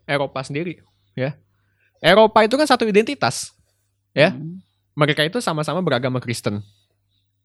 [0.05, 0.83] Eropa sendiri,
[1.15, 1.33] ya.
[2.03, 3.55] Eropa itu kan satu identitas.
[4.13, 4.35] Ya.
[4.35, 4.61] Hmm.
[4.99, 6.59] Mereka itu sama-sama beragama Kristen.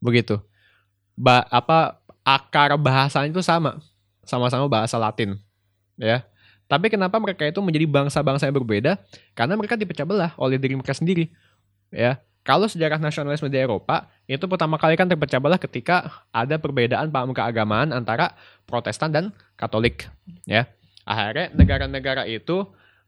[0.03, 0.43] Begitu.
[1.15, 3.79] Ba apa akar bahasanya itu sama.
[4.27, 5.39] Sama-sama bahasa Latin,
[5.95, 6.25] ya.
[6.65, 8.97] Tapi kenapa mereka itu menjadi bangsa-bangsa yang berbeda?
[9.37, 11.29] Karena mereka dipecah belah oleh diri mereka sendiri.
[11.93, 12.17] Ya.
[12.41, 17.33] Kalau sejarah nasionalisme di Eropa itu pertama kali kan terpecah belah ketika ada perbedaan paham
[17.33, 18.33] keagamaan antara
[18.65, 19.25] Protestan dan
[19.57, 20.09] Katolik,
[20.45, 20.65] ya.
[21.05, 22.65] Akhirnya negara-negara itu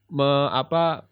[0.10, 1.06] me, apa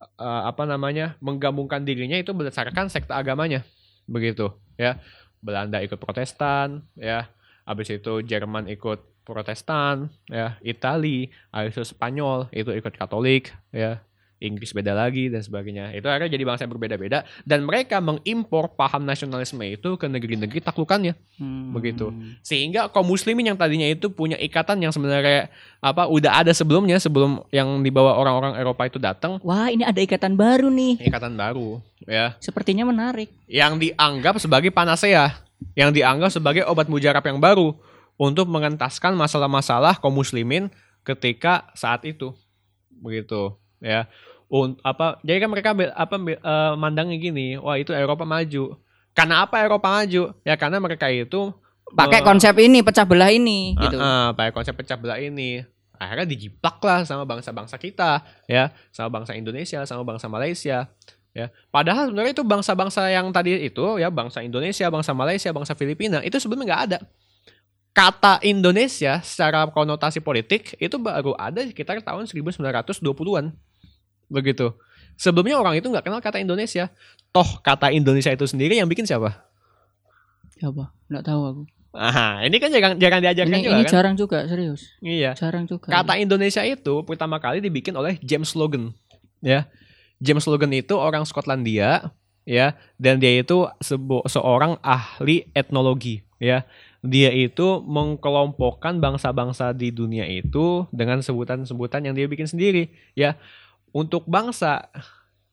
[0.00, 3.62] eh, apa namanya menggabungkan dirinya itu berdasarkan sekte agamanya,
[4.08, 4.98] begitu, ya.
[5.40, 7.28] Belanda ikut Protestan, ya.
[7.64, 10.56] Habis itu Jerman ikut Protestan, ya.
[10.60, 14.02] Itali, habis itu Spanyol itu ikut Katolik, ya.
[14.40, 15.92] Inggris beda lagi dan sebagainya.
[15.92, 21.12] Itu akhirnya jadi bangsa yang berbeda-beda dan mereka mengimpor paham nasionalisme itu ke negeri-negeri taklukannya.
[21.36, 21.76] Hmm.
[21.76, 22.08] Begitu.
[22.40, 25.52] Sehingga kaum muslimin yang tadinya itu punya ikatan yang sebenarnya
[25.84, 30.32] apa udah ada sebelumnya sebelum yang dibawa orang-orang Eropa itu datang, Wah ini ada ikatan
[30.40, 31.04] baru nih.
[31.04, 33.28] ikatan baru ya Sepertinya menarik.
[33.44, 35.36] yang dianggap sebagai panacea,
[35.76, 37.76] yang dianggap sebagai obat mujarab yang baru
[38.16, 40.72] untuk mengentaskan masalah-masalah kaum muslimin
[41.04, 42.32] ketika saat itu.
[43.00, 44.04] Begitu, ya.
[44.50, 48.74] Un, apa jadi kan mereka apa eh, mandangnya gini, wah itu Eropa maju.
[49.14, 50.34] Karena apa Eropa maju?
[50.42, 51.54] Ya karena mereka itu
[51.90, 53.98] Pakai me- konsep ini pecah belah ini gitu.
[53.98, 55.62] Ah, ah, pakai konsep pecah belah ini.
[56.00, 60.88] Akhirnya dijiplak lah sama bangsa-bangsa kita, ya, sama bangsa Indonesia, sama bangsa Malaysia,
[61.36, 61.46] ya.
[61.68, 66.40] Padahal sebenarnya itu bangsa-bangsa yang tadi itu, ya, bangsa Indonesia, bangsa Malaysia, bangsa Filipina, itu
[66.40, 66.98] sebelumnya nggak ada.
[67.92, 73.52] Kata Indonesia secara konotasi politik itu baru ada sekitar tahun 1920-an.
[74.30, 74.72] Begitu.
[75.20, 76.88] Sebelumnya orang itu nggak kenal kata Indonesia.
[77.34, 79.44] Toh kata Indonesia itu sendiri yang bikin siapa?
[80.56, 80.94] Siapa?
[81.12, 81.62] Nggak tahu aku.
[81.90, 83.90] Ah, ini kan jarang jarang diajarkan Ini, juga ini kan?
[83.90, 84.94] jarang juga serius.
[85.02, 85.34] Iya.
[85.34, 85.90] Jarang juga.
[85.90, 88.94] Kata Indonesia itu pertama kali dibikin oleh James Logan,
[89.42, 89.66] ya.
[90.22, 92.14] James Logan itu orang Skotlandia,
[92.46, 96.62] ya, dan dia itu sebo- seorang ahli etnologi, ya.
[97.02, 103.34] Dia itu mengkelompokkan bangsa-bangsa di dunia itu dengan sebutan-sebutan yang dia bikin sendiri, ya.
[103.90, 104.86] Untuk bangsa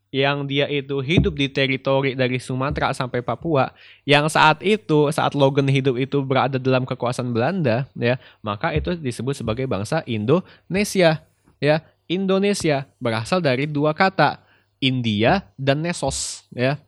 [0.07, 3.75] yang dia itu hidup di teritori dari Sumatera sampai Papua,
[4.07, 9.35] yang saat itu saat Logan hidup itu berada dalam kekuasaan Belanda, ya, maka itu disebut
[9.35, 11.21] sebagai bangsa Indonesia.
[11.57, 14.39] Ya, Indonesia berasal dari dua kata,
[14.79, 16.79] India dan Nesos, ya.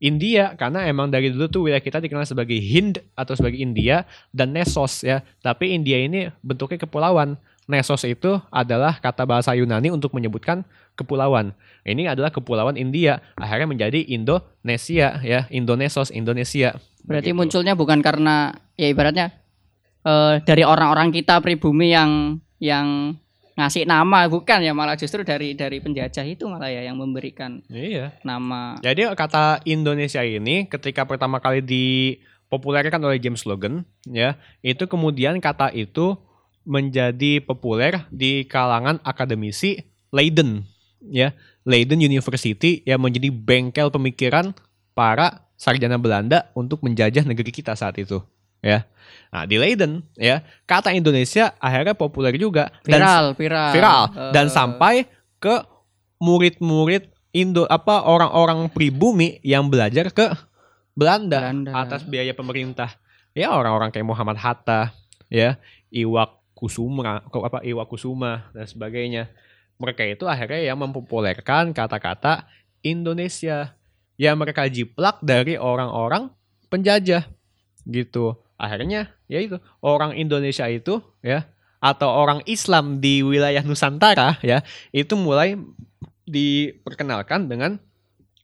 [0.00, 4.56] India karena emang dari dulu tuh wilayah kita dikenal sebagai Hind atau sebagai India dan
[4.56, 5.20] Nesos ya.
[5.44, 7.36] Tapi India ini bentuknya kepulauan.
[7.70, 10.66] Nesos itu adalah kata bahasa Yunani untuk menyebutkan
[10.98, 11.54] kepulauan.
[11.86, 13.22] Ini adalah kepulauan India.
[13.38, 16.76] Akhirnya menjadi Indonesia ya, Indonesos, Indonesia.
[17.06, 17.38] Berarti Begitu.
[17.38, 19.32] munculnya bukan karena ya ibaratnya
[20.02, 23.16] eh, dari orang-orang kita pribumi yang yang
[23.56, 28.16] ngasih nama bukan ya malah justru dari dari penjajah itu malah ya yang memberikan Iya.
[28.24, 35.36] nama Jadi kata Indonesia ini ketika pertama kali dipopulerkan oleh James Logan, ya, itu kemudian
[35.40, 36.16] kata itu
[36.70, 39.82] menjadi populer di kalangan akademisi
[40.14, 40.62] Leiden,
[41.02, 41.34] ya,
[41.66, 44.54] Leiden University yang menjadi bengkel pemikiran
[44.94, 48.22] para sarjana Belanda untuk menjajah negeri kita saat itu
[48.62, 48.86] ya.
[49.34, 53.70] Nah, di Leiden ya, kata Indonesia akhirnya populer juga dan Viral, viral.
[53.74, 54.94] viral dan Eh, sampai
[55.42, 55.64] ke
[56.20, 60.34] murid-murid Indo apa orang-orang pribumi yang belajar ke
[60.98, 61.70] Belanda, Belanda.
[61.78, 62.90] atas biaya pemerintah.
[63.38, 64.90] Ya orang-orang kayak Muhammad Hatta,
[65.30, 65.54] ya
[65.94, 69.32] Iwak Kusuma, apa Iwak Kusuma dan sebagainya.
[69.80, 72.44] Mereka itu akhirnya yang mempopulerkan kata-kata
[72.84, 73.72] Indonesia
[74.20, 76.28] yang mereka jiplak dari orang-orang
[76.68, 77.24] penjajah
[77.88, 78.36] gitu.
[78.60, 81.48] Akhirnya ya itu orang Indonesia itu ya
[81.80, 84.60] atau orang Islam di wilayah Nusantara ya
[84.92, 85.56] itu mulai
[86.28, 87.80] diperkenalkan dengan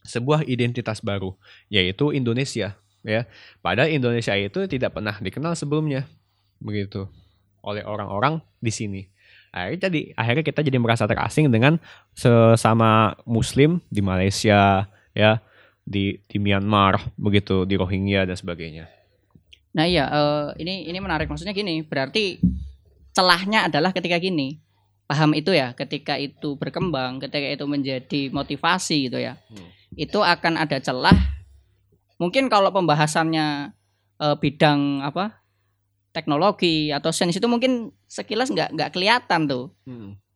[0.08, 1.36] sebuah identitas baru
[1.68, 3.28] yaitu Indonesia ya.
[3.60, 6.08] Padahal Indonesia itu tidak pernah dikenal sebelumnya
[6.56, 7.12] begitu
[7.66, 9.02] oleh orang-orang di sini.
[9.50, 11.82] Akhirnya jadi akhirnya kita jadi merasa terasing dengan
[12.14, 15.42] sesama Muslim di Malaysia ya
[15.82, 18.86] di di Myanmar begitu di Rohingya dan sebagainya.
[19.76, 21.28] Nah iya, eh, ini ini menarik.
[21.28, 22.40] Maksudnya gini, berarti
[23.12, 24.60] celahnya adalah ketika gini,
[25.04, 29.68] paham itu ya, ketika itu berkembang, ketika itu menjadi motivasi gitu ya, Hmm.
[29.96, 31.16] itu akan ada celah.
[32.16, 33.72] Mungkin kalau pembahasannya
[34.16, 35.44] eh, bidang apa
[36.16, 39.68] teknologi atau sains itu mungkin sekilas nggak nggak kelihatan tuh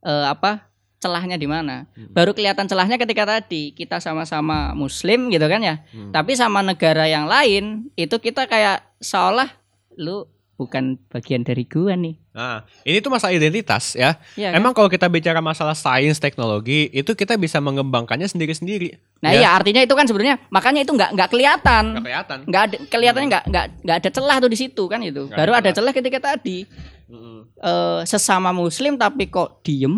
[0.04, 0.68] eh, apa
[1.00, 1.88] celahnya di mana.
[1.96, 2.12] Hmm.
[2.12, 5.80] Baru kelihatan celahnya ketika tadi kita sama-sama Muslim gitu kan ya.
[5.96, 6.12] Hmm.
[6.12, 9.48] Tapi sama negara yang lain itu kita kayak seolah
[9.96, 10.28] lu
[10.60, 12.20] bukan bagian dari gua nih.
[12.36, 14.20] Nah, ini tuh masalah identitas ya.
[14.36, 14.52] Kan?
[14.52, 19.00] Emang kalau kita bicara masalah sains teknologi itu kita bisa mengembangkannya sendiri-sendiri.
[19.24, 19.40] Nah ya.
[19.40, 21.84] iya artinya itu kan sebenarnya makanya itu nggak nggak kelihatan.
[21.96, 22.38] Nggak kelihatan.
[22.44, 25.22] Nggak ada kelihatannya nggak nggak nggak ada celah tuh di situ kan itu.
[25.24, 26.68] Nggak Baru ada ada celah ketika tadi
[27.08, 27.48] Mm-mm.
[27.56, 29.96] eh, sesama Muslim tapi kok diem.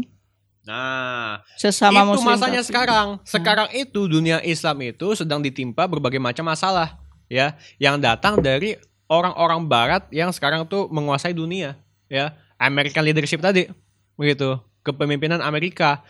[0.62, 2.38] Nah, Sesama itu Muslim.
[2.38, 3.06] masanya tapi- sekarang.
[3.26, 8.78] Sekarang itu dunia Islam itu sedang ditimpa berbagai macam masalah ya yang datang dari
[9.12, 11.76] orang-orang barat yang sekarang tuh menguasai dunia
[12.08, 12.32] ya.
[12.56, 13.68] American leadership tadi
[14.16, 16.00] begitu, kepemimpinan Amerika.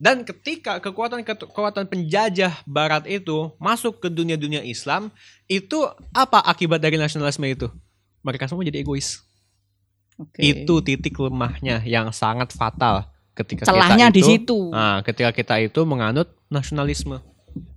[0.00, 5.12] Dan ketika kekuatan kekuatan penjajah barat itu masuk ke dunia-dunia Islam,
[5.44, 5.76] itu
[6.16, 7.68] apa akibat dari nasionalisme itu?
[8.24, 9.20] Mereka semua jadi egois.
[10.16, 10.40] Oke.
[10.40, 14.58] Itu titik lemahnya yang sangat fatal ketika celahnya kita di itu, situ.
[14.72, 17.20] Nah, ketika kita itu menganut nasionalisme.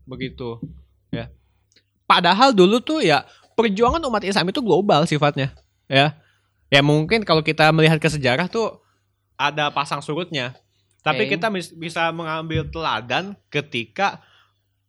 [0.08, 0.64] Begitu.
[1.12, 1.28] Ya.
[2.08, 5.54] Padahal dulu tuh ya perjuangan umat Islam itu global sifatnya,
[5.88, 6.18] ya.
[6.74, 8.82] Ya mungkin kalau kita melihat ke sejarah tuh
[9.38, 10.58] ada pasang surutnya.
[11.04, 11.38] Tapi Oke.
[11.38, 14.24] kita bisa mengambil teladan ketika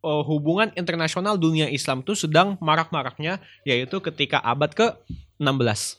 [0.01, 5.99] oh, hubungan internasional dunia Islam tuh sedang marak-maraknya yaitu ketika abad ke-16.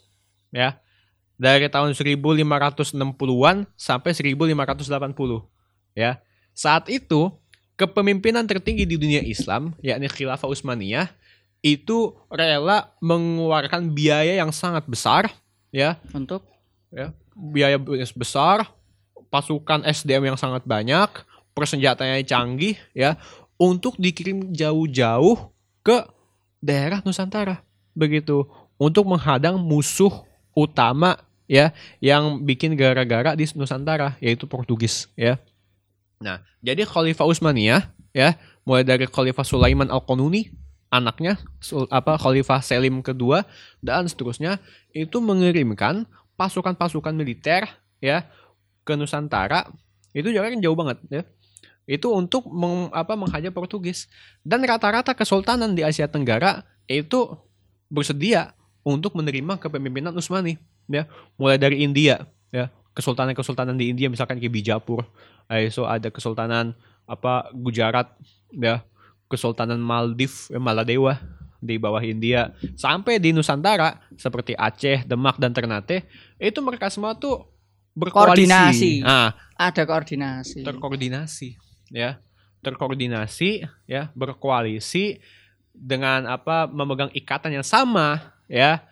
[0.56, 0.80] Ya.
[1.36, 4.56] Dari tahun 1560-an sampai 1580.
[5.93, 6.23] Ya.
[6.56, 7.30] Saat itu
[7.75, 11.12] kepemimpinan tertinggi di dunia Islam yakni Khilafah Utsmaniyah
[11.65, 15.34] itu rela mengeluarkan biaya yang sangat besar
[15.73, 16.45] ya Untuk
[17.36, 17.75] biaya
[18.15, 18.63] besar,
[19.28, 21.12] pasukan SDM yang sangat banyak,
[21.51, 23.19] persenjataannya canggih ya,
[23.60, 25.51] untuk dikirim jauh-jauh
[25.84, 26.08] ke
[26.63, 27.60] daerah Nusantara.
[27.91, 28.47] Begitu,
[28.80, 30.23] untuk menghadang musuh
[30.56, 31.19] utama
[31.51, 35.36] ya yang bikin gara-gara di Nusantara yaitu Portugis ya.
[36.23, 40.64] Nah, jadi Khalifah Utsmaniyah ya, mulai dari Khalifah Sulaiman Al-Qanuni
[40.97, 41.39] anaknya
[41.91, 43.43] apa Khalifah Selim kedua
[43.84, 44.60] dan seterusnya
[44.95, 46.08] itu mengirimkan
[46.39, 47.67] pasukan-pasukan militer
[47.99, 48.27] ya
[48.86, 49.67] ke Nusantara.
[50.15, 51.21] Itu jaraknya jauh banget ya.
[51.86, 54.08] Itu untuk meng, apa menghajar Portugis.
[54.41, 57.36] Dan rata-rata kesultanan di Asia Tenggara itu
[57.91, 58.55] bersedia
[58.86, 61.05] untuk menerima kepemimpinan Utsmani ya.
[61.36, 62.71] Mulai dari India ya.
[62.95, 65.03] Kesultanan-kesultanan di India misalkan kayak Bijapur.
[65.51, 66.73] Eh, so ada kesultanan
[67.05, 68.17] apa Gujarat
[68.49, 68.81] ya
[69.36, 71.19] kesultanan Maldives eh, Maladewa
[71.60, 76.08] di bawah India sampai di Nusantara seperti Aceh, Demak dan Ternate
[76.39, 77.56] itu mereka semua tuh
[77.95, 78.45] berkoalisi.
[78.45, 78.91] Koordinasi.
[79.02, 80.60] Nah, ada koordinasi.
[80.62, 81.50] terkoordinasi
[81.89, 82.19] ya.
[82.62, 85.21] Terkoordinasi ya, berkoalisi
[85.71, 88.84] dengan apa memegang ikatan yang sama ya.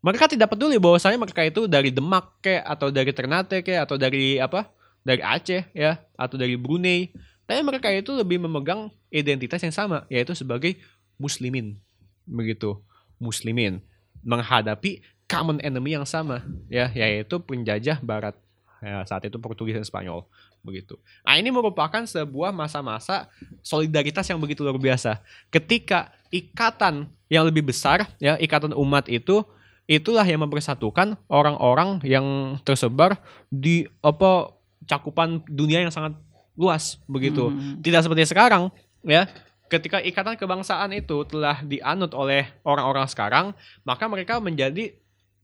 [0.00, 4.40] Mereka tidak peduli bahwasanya mereka itu dari Demak ke atau dari Ternate ke atau dari
[4.40, 4.72] apa?
[5.04, 7.12] Dari Aceh ya atau dari Brunei.
[7.50, 10.78] Tapi mereka itu lebih memegang identitas yang sama yaitu sebagai
[11.18, 11.74] muslimin.
[12.22, 12.78] Begitu.
[13.18, 13.82] Muslimin
[14.22, 18.38] menghadapi common enemy yang sama ya yaitu penjajah barat.
[18.80, 20.24] Ya, saat itu Portugis dan Spanyol
[20.64, 20.96] begitu.
[21.20, 23.28] Nah, ini merupakan sebuah masa-masa
[23.60, 25.20] solidaritas yang begitu luar biasa.
[25.52, 29.44] Ketika ikatan yang lebih besar, ya, ikatan umat itu
[29.84, 33.20] itulah yang mempersatukan orang-orang yang tersebar
[33.52, 34.54] di apa
[34.88, 36.16] cakupan dunia yang sangat
[36.60, 37.48] luas begitu.
[37.48, 37.80] Hmm.
[37.80, 38.68] Tidak seperti sekarang,
[39.00, 39.24] ya.
[39.72, 43.56] ketika ikatan kebangsaan itu telah dianut oleh orang-orang sekarang,
[43.88, 44.92] maka mereka menjadi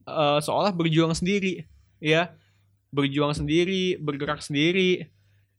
[0.05, 1.65] eh, seolah berjuang sendiri,
[2.05, 2.37] ya,
[2.93, 5.09] berjuang sendiri, bergerak sendiri.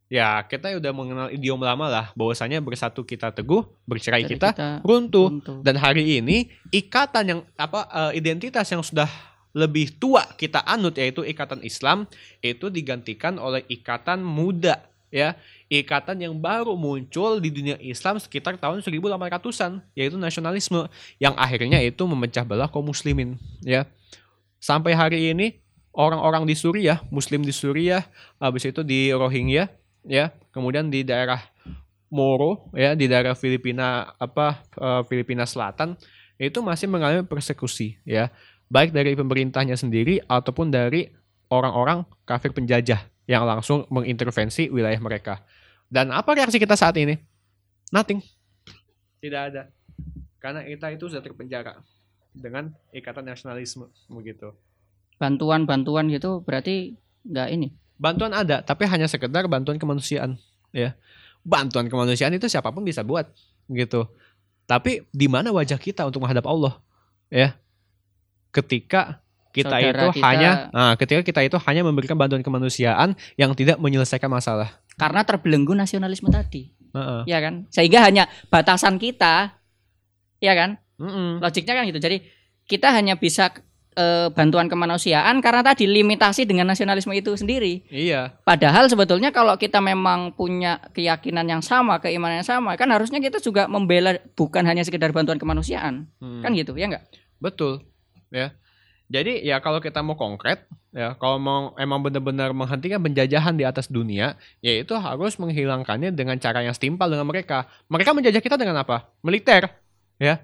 [0.08, 5.28] Ya, kita udah mengenal idiom lama lah, bahwasanya bersatu kita teguh, bercerai Jadi kita runtuh.
[5.36, 5.60] runtuh.
[5.65, 9.10] Dan hari ini ikatan yang apa eh, identitas yang sudah
[9.58, 12.06] lebih tua kita anut yaitu ikatan Islam
[12.46, 15.38] itu digantikan oleh ikatan muda ya.
[15.67, 20.88] Ikatan yang baru muncul di dunia Islam sekitar tahun 1800-an yaitu nasionalisme
[21.20, 23.84] yang akhirnya itu memecah belah kaum muslimin ya.
[24.58, 25.60] Sampai hari ini
[25.93, 28.08] orang-orang di Suriah, muslim di Suriah,
[28.39, 29.70] habis itu di Rohingya
[30.08, 31.43] ya, kemudian di daerah
[32.08, 36.00] Moro ya di daerah Filipina apa eh, Filipina Selatan
[36.39, 38.32] itu masih mengalami persekusi ya
[38.72, 41.12] baik dari pemerintahnya sendiri ataupun dari
[41.52, 45.44] orang-orang kafir penjajah yang langsung mengintervensi wilayah mereka.
[45.92, 47.20] Dan apa reaksi kita saat ini?
[47.92, 48.24] Nothing.
[49.20, 49.72] Tidak ada.
[50.40, 51.84] Karena kita itu sudah terpenjara
[52.32, 54.56] dengan ikatan nasionalisme begitu.
[55.20, 56.96] Bantuan-bantuan gitu berarti
[57.28, 57.68] nggak ini.
[57.98, 60.38] Bantuan ada, tapi hanya sekedar bantuan kemanusiaan,
[60.70, 60.94] ya.
[61.42, 63.26] Bantuan kemanusiaan itu siapa pun bisa buat,
[63.74, 64.06] gitu.
[64.70, 66.78] Tapi di mana wajah kita untuk menghadap Allah,
[67.34, 67.58] ya?
[68.54, 69.18] Ketika
[69.58, 73.82] kita Saudara itu kita- hanya, nah, ketika kita itu hanya memberikan bantuan kemanusiaan yang tidak
[73.82, 74.78] menyelesaikan masalah.
[74.93, 76.78] Karena terbelenggu nasionalisme tadi.
[76.88, 77.22] Heeh.
[77.28, 77.65] ya kan?
[77.70, 79.58] Sehingga hanya batasan kita,
[80.39, 80.78] ya kan?
[80.98, 81.41] Mm-mm.
[81.41, 82.00] Logiknya kan gitu.
[82.00, 82.26] Jadi
[82.65, 83.54] kita hanya bisa
[83.93, 87.82] eh, bantuan kemanusiaan karena tadi limitasi dengan nasionalisme itu sendiri.
[87.89, 93.17] Iya, Padahal sebetulnya kalau kita memang punya keyakinan yang sama, keimanan yang sama, kan harusnya
[93.17, 96.46] kita juga membela bukan hanya sekedar bantuan kemanusiaan, Hmm.
[96.46, 97.10] kan gitu, ya enggak?
[97.38, 97.82] Betul,
[98.30, 98.54] ya.
[99.08, 103.88] Jadi ya kalau kita mau konkret, ya kalau mau emang benar-benar menghentikan penjajahan di atas
[103.88, 107.72] dunia, yaitu harus menghilangkannya dengan cara yang setimpal dengan mereka.
[107.88, 109.08] Mereka menjajah kita dengan apa?
[109.24, 109.72] Militer,
[110.20, 110.43] ya.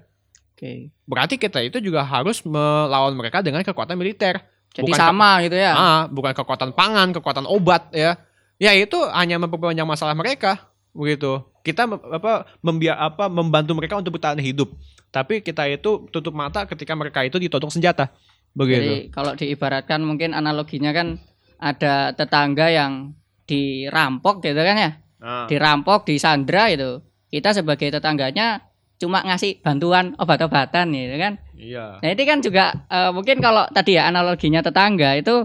[0.56, 0.88] Oke.
[1.04, 4.40] Berarti kita itu juga harus melawan mereka dengan kekuatan militer.
[4.74, 5.72] Jadi Bukan sama gitu ya.
[5.76, 8.16] Ah, bukan kekuatan pangan, kekuatan obat, ya.
[8.56, 11.44] Ya itu hanya memperpanjang masalah mereka, begitu.
[11.60, 14.72] Kita apa membia apa membantu mereka untuk bertahan hidup.
[15.12, 18.10] Tapi kita itu tutup mata ketika mereka itu ditodong senjata.
[18.54, 18.82] Begitu.
[18.82, 21.18] Jadi kalau diibaratkan mungkin analoginya kan
[21.58, 23.14] ada tetangga yang
[23.44, 24.90] dirampok gitu kan ya.
[25.18, 25.46] Ah.
[25.50, 27.02] Dirampok, disandra itu.
[27.28, 28.62] Kita sebagai tetangganya
[28.94, 31.32] cuma ngasih bantuan obat-obatan gitu kan.
[31.58, 31.98] Iya.
[31.98, 35.42] Nah, ini kan juga eh, mungkin kalau tadi ya analoginya tetangga itu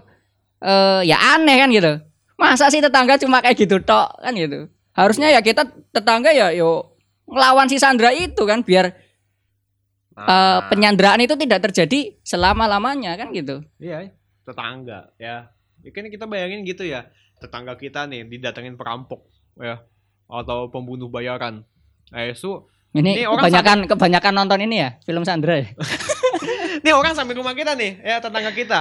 [0.62, 1.94] eh ya aneh kan gitu.
[2.40, 4.70] Masa sih tetangga cuma kayak gitu tok kan gitu.
[4.94, 6.94] Harusnya ya kita tetangga ya yo
[7.26, 8.94] ngelawan si Sandra itu kan biar
[10.20, 10.68] eh, Ah.
[10.68, 13.64] penyanderaan itu tidak terjadi selama-lamanya kan gitu.
[13.78, 14.12] Iya,
[14.44, 15.48] tetangga ya.
[15.80, 17.08] Ya kan kita bayangin gitu ya.
[17.40, 19.24] Tetangga kita nih didatengin perampok
[19.56, 19.80] ya
[20.28, 21.64] atau pembunuh bayaran.
[22.10, 25.70] Eh, su, Ini, Ini orang kebanyakan kebanyakan nonton ini ya film Sandra ya.
[26.84, 28.80] nih orang sampai rumah kita nih, ya tetangga kita.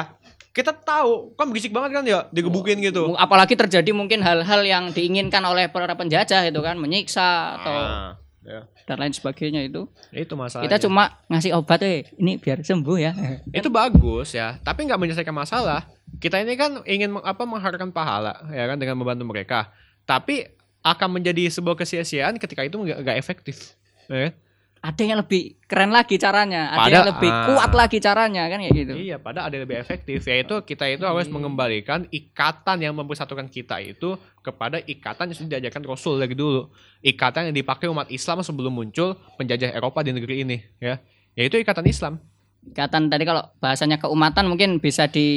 [0.48, 3.12] Kita tahu, kan berisik banget kan ya, digebukin gitu.
[3.14, 7.28] Apalagi terjadi mungkin hal-hal yang diinginkan oleh para penjajah itu kan menyiksa
[7.60, 8.10] atau Ah,
[8.48, 8.64] ya.
[8.88, 9.84] dan lain sebagainya itu.
[10.08, 10.72] Itu masalahnya.
[10.72, 13.12] Kita cuma ngasih obat eh ini biar sembuh ya.
[13.58, 15.84] itu bagus ya, tapi nggak menyelesaikan masalah.
[16.16, 19.68] Kita ini kan ingin meng- apa mengharapkan pahala ya kan dengan membantu mereka.
[20.08, 20.48] Tapi
[20.80, 23.76] akan menjadi sebuah kesia-siaan ketika itu nggak nggak efektif.
[24.08, 24.32] Ya kan?
[24.78, 27.44] Ada yang lebih keren lagi caranya, ada Pada- yang lebih ah.
[27.46, 28.94] kuat lagi caranya kan kayak gitu.
[28.94, 31.34] Iya, padahal ada yang lebih efektif yaitu kita itu harus Hmm.
[31.34, 36.70] mengembalikan ikatan yang mempersatukan kita itu kepada ikatan yang sudah diajarkan Rasul dari dulu.
[37.00, 41.02] Ikatan yang dipakai umat Islam sebelum muncul penjajah Eropa di negeri ini, ya.
[41.34, 42.22] Yaitu ikatan Islam.
[42.64, 45.28] Ikatan tadi kalau bahasanya keumatan mungkin bisa di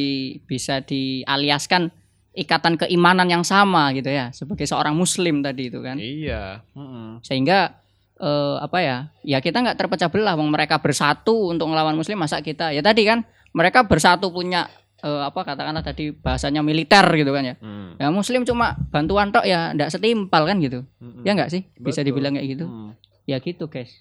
[0.44, 1.90] bisa dialiaskan
[2.32, 6.00] ikatan keimanan yang sama gitu ya sebagai seorang muslim tadi itu kan.
[6.00, 6.64] Iya.
[6.72, 7.20] Mm-mm.
[7.22, 7.76] Sehingga
[8.22, 8.98] eh, apa ya?
[9.26, 13.04] Ya kita nggak terpecah belah wong mereka bersatu untuk melawan muslim masa kita ya tadi
[13.04, 14.70] kan mereka bersatu punya
[15.02, 17.56] eh, apa katakanlah tadi bahasanya militer gitu kan ya.
[17.60, 17.98] Mm.
[17.98, 20.86] Ya muslim cuma bantuan tok ya ndak setimpal kan gitu.
[21.02, 21.26] Mm-mm.
[21.26, 21.68] Ya enggak sih?
[21.82, 22.08] Bisa Betul.
[22.14, 22.66] dibilang kayak gitu.
[22.70, 22.92] Mm.
[23.26, 23.92] Ya gitu, guys.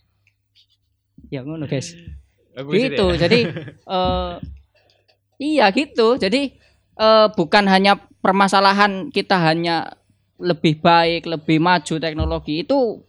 [1.29, 1.93] Ya ngono, guys.
[2.57, 3.17] Aku gitu.
[3.17, 3.41] Jadi
[3.97, 4.33] eh
[5.41, 6.21] iya gitu.
[6.21, 6.57] Jadi
[7.01, 9.97] eh bukan hanya permasalahan kita hanya
[10.41, 13.05] lebih baik, lebih maju teknologi itu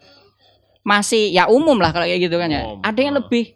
[0.81, 2.61] masih ya umum lah kalau kayak gitu kan ya.
[2.65, 2.81] Umum.
[2.81, 3.55] Ada yang lebih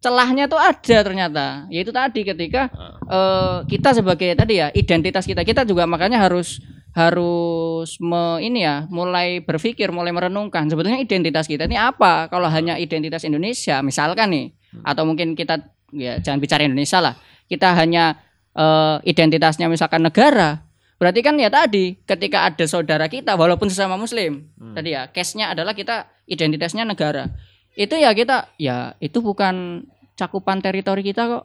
[0.00, 1.46] celahnya tuh ada ternyata.
[1.72, 2.68] Yaitu tadi ketika
[3.06, 6.60] eh kita sebagai tadi ya identitas kita kita juga makanya harus
[6.96, 12.80] harus me, ini ya mulai berpikir mulai merenungkan sebetulnya identitas kita ini apa kalau hanya
[12.80, 14.46] identitas Indonesia misalkan nih
[14.80, 15.60] atau mungkin kita
[15.92, 17.14] ya jangan bicara Indonesia lah
[17.52, 18.16] kita hanya
[18.56, 20.64] eh, identitasnya misalkan negara
[20.96, 24.72] berarti kan ya tadi ketika ada saudara kita walaupun sesama Muslim Hmm.
[24.72, 27.30] tadi ya case-nya adalah kita identitasnya negara.
[27.74, 31.44] Itu ya kita ya itu bukan cakupan teritori kita kok.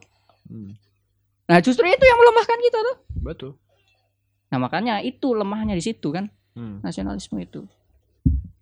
[0.49, 0.75] Hmm.
[1.47, 2.97] Nah, justru itu yang melemahkan kita tuh.
[3.19, 3.51] Betul.
[4.51, 6.79] Nah, makanya itu lemahnya di situ kan, Hmm.
[6.83, 7.63] nasionalisme itu.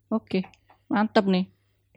[0.09, 0.45] Oke,
[0.89, 1.45] mantap nih.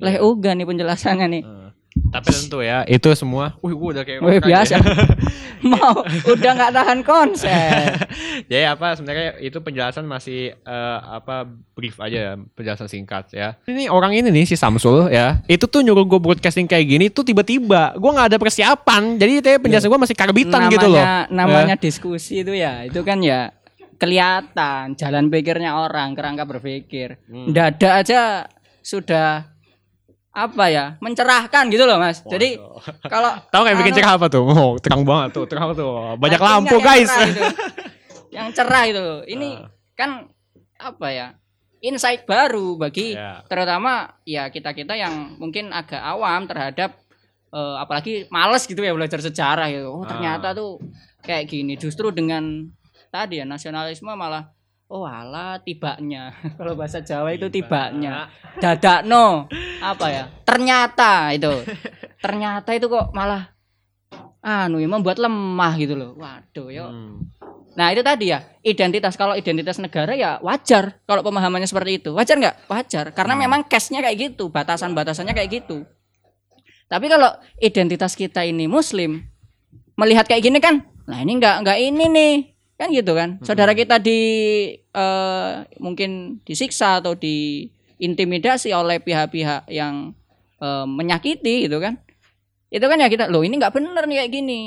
[0.00, 1.42] Leh uga nih penjelasannya nih.
[1.44, 1.68] Eh,
[2.12, 3.56] Tapi tentu ya, itu semua.
[3.58, 4.76] Wih, gua udah kayak Wih, biasa.
[4.76, 4.84] aja.
[5.62, 7.94] Mau udah nggak tahan konsep.
[8.46, 13.56] Jadi apa sebenarnya itu penjelasan masih eh, apa brief aja ya, penjelasan singkat ya.
[13.64, 17.22] Ini orang ini nih si Samsul ya, itu tuh nyuruh gue broadcasting kayak gini tuh
[17.22, 17.94] tiba-tiba.
[17.94, 19.16] Gue nggak ada persiapan.
[19.16, 21.00] Jadi itu penjelasan gue masih karbitan gitu loh.
[21.00, 23.54] namanya namanya diskusi itu ya itu kan ya
[23.96, 27.54] kelihatan jalan pikirnya orang kerangka berpikir Hmm.
[27.54, 28.50] dada aja
[28.82, 29.46] sudah
[30.32, 32.80] apa ya mencerahkan gitu loh mas jadi Waduh.
[33.04, 34.42] kalau Tahu kayak bikin anu, cerah apa tuh?
[34.42, 36.16] Oh, terang banget tuh, terang tuh.
[36.16, 37.06] Banyak lampu yang guys.
[37.06, 37.42] cerah itu.
[38.36, 39.68] yang cerah itu ini Ah.
[39.92, 40.10] kan
[40.80, 41.26] apa ya
[41.78, 43.44] insight baru bagi Ya.
[43.44, 46.96] terutama ya kita kita yang mungkin agak awam terhadap
[47.52, 50.56] eh, apalagi males gitu ya belajar sejarah gitu oh ternyata Ah.
[50.56, 50.80] tuh
[51.20, 52.72] kayak gini justru dengan
[53.08, 54.48] tadi ya nasionalisme malah
[54.92, 58.28] oh alah tibanya kalau bahasa Jawa itu tibanya
[58.60, 59.48] dadakno.
[59.80, 60.24] Apa ya?
[60.44, 61.64] Ternyata itu.
[62.20, 63.48] Ternyata itu kok malah
[64.44, 66.12] anu ya membuat lemah gitu loh.
[66.20, 67.24] Waduh yo Hmm.
[67.72, 68.44] Nah itu tadi ya.
[68.60, 72.12] Identitas kalau identitas negara ya wajar kalau pemahamannya seperti itu.
[72.12, 72.68] Wajar nggak?
[72.68, 73.48] Wajar karena Hmm.
[73.48, 75.88] memang cashnya kayak gitu batasan batasannya kayak gitu.
[76.92, 79.24] Tapi kalau identitas kita ini Muslim
[79.96, 82.32] melihat kayak gini kan, nah ini nggak nggak ini nih
[82.82, 83.38] kan gitu kan.
[83.40, 84.20] Saudara kita di
[84.74, 86.10] eh, mungkin
[86.42, 90.10] disiksa atau diintimidasi oleh pihak-pihak yang
[90.58, 92.02] eh, menyakiti gitu kan.
[92.66, 94.62] Itu kan ya kita loh ini nggak bener nih kayak gini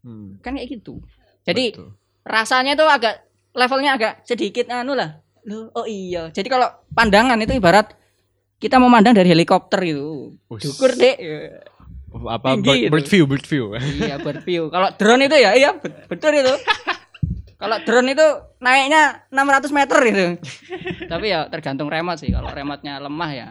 [0.00, 0.36] Hmm.
[0.38, 1.00] kan kayak gitu.
[1.42, 1.96] Jadi Betul.
[2.22, 5.24] rasanya tuh agak levelnya agak sedikit anu lah.
[5.44, 6.28] Loh, oh iya.
[6.28, 7.96] Jadi kalau pandangan itu ibarat
[8.56, 10.36] kita memandang dari helikopter itu.
[10.48, 10.60] Us.
[10.60, 11.16] Dukur dek.
[12.14, 13.64] apa tinggi bird, bird view, bird view.
[13.74, 14.68] iya berview.
[14.68, 16.52] Kalau drone itu ya iya bet- betul itu.
[17.54, 18.26] Kalau drone itu
[18.58, 20.26] naiknya 600 meter itu.
[21.12, 22.28] Tapi ya tergantung remote sih.
[22.28, 23.48] Kalau remote-nya lemah ya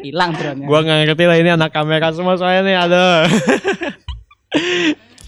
[0.00, 0.66] hilang drone-nya.
[0.66, 3.04] Gua nggak ngerti lah ini anak kamera semua soalnya nih ada.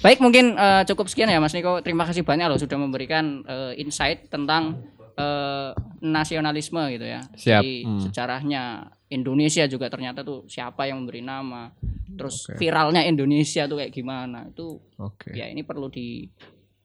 [0.00, 1.84] Baik mungkin eh, cukup sekian ya Mas Niko.
[1.84, 4.80] Terima kasih banyak loh sudah memberikan eh, insight tentang
[5.14, 5.70] eh,
[6.00, 7.20] nasionalisme gitu ya.
[7.36, 7.60] Siap.
[7.60, 8.00] Jadi Hmm.
[8.00, 8.62] sejarahnya
[9.10, 11.68] Indonesia juga ternyata tuh siapa yang memberi nama.
[12.16, 12.56] Terus Oke.
[12.56, 14.48] viralnya Indonesia tuh kayak gimana.
[14.48, 15.36] Itu Oke.
[15.36, 16.24] ya ini perlu di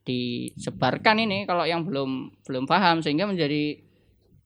[0.06, 3.82] disebarkan ini kalau yang belum belum paham sehingga menjadi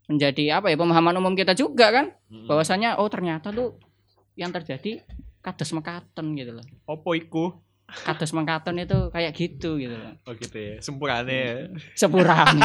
[0.08, 2.16] menjadi apa ya pemahaman umum kita juga kan
[2.48, 3.78] bahwasanya oh ternyata tuh
[4.34, 5.04] yang terjadi
[5.44, 7.54] kades mekaten gitu loh Opo iku?
[7.90, 10.14] kades mengkaton itu kayak gitu gitu loh.
[10.30, 10.76] Oh gitu ya.
[10.78, 11.74] Sempurane.
[11.98, 12.62] Sepurang.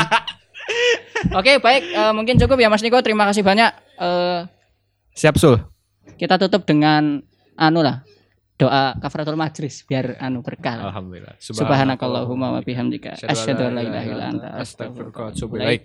[1.38, 3.00] Oke, baik eh, mungkin cukup ya Mas Niko.
[3.00, 3.72] Terima kasih banyak.
[4.00, 4.40] Eh,
[5.16, 5.56] Siap sul.
[6.20, 7.24] kita tutup dengan
[7.56, 8.04] anu lah.
[8.54, 10.78] Doa kafaratul majlis biar anu berkah.
[10.78, 11.34] Alhamdulillah.
[11.42, 14.62] Subhanakallahumma wa bihamdika asyhadu an la ilaha illa anta Astagfirullah.
[14.62, 15.82] astaghfiruka wa atubu Baik.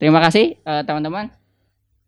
[0.00, 1.28] Terima kasih eh, teman-teman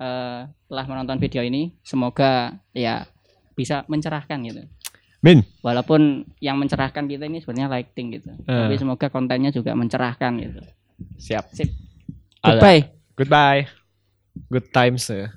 [0.01, 1.77] eh, telah menonton video ini.
[1.85, 3.05] Semoga ya
[3.53, 4.65] bisa mencerahkan gitu.
[5.21, 5.45] Min.
[5.61, 8.33] Walaupun yang mencerahkan kita ini sebenarnya lighting gitu.
[8.45, 10.61] Tapi semoga kontennya juga mencerahkan gitu.
[11.17, 11.45] Siap.
[11.53, 11.69] Sip.
[12.45, 12.61] Ada.
[12.61, 12.83] Goodbye.
[13.17, 13.63] Goodbye.
[14.53, 15.33] Good times ya.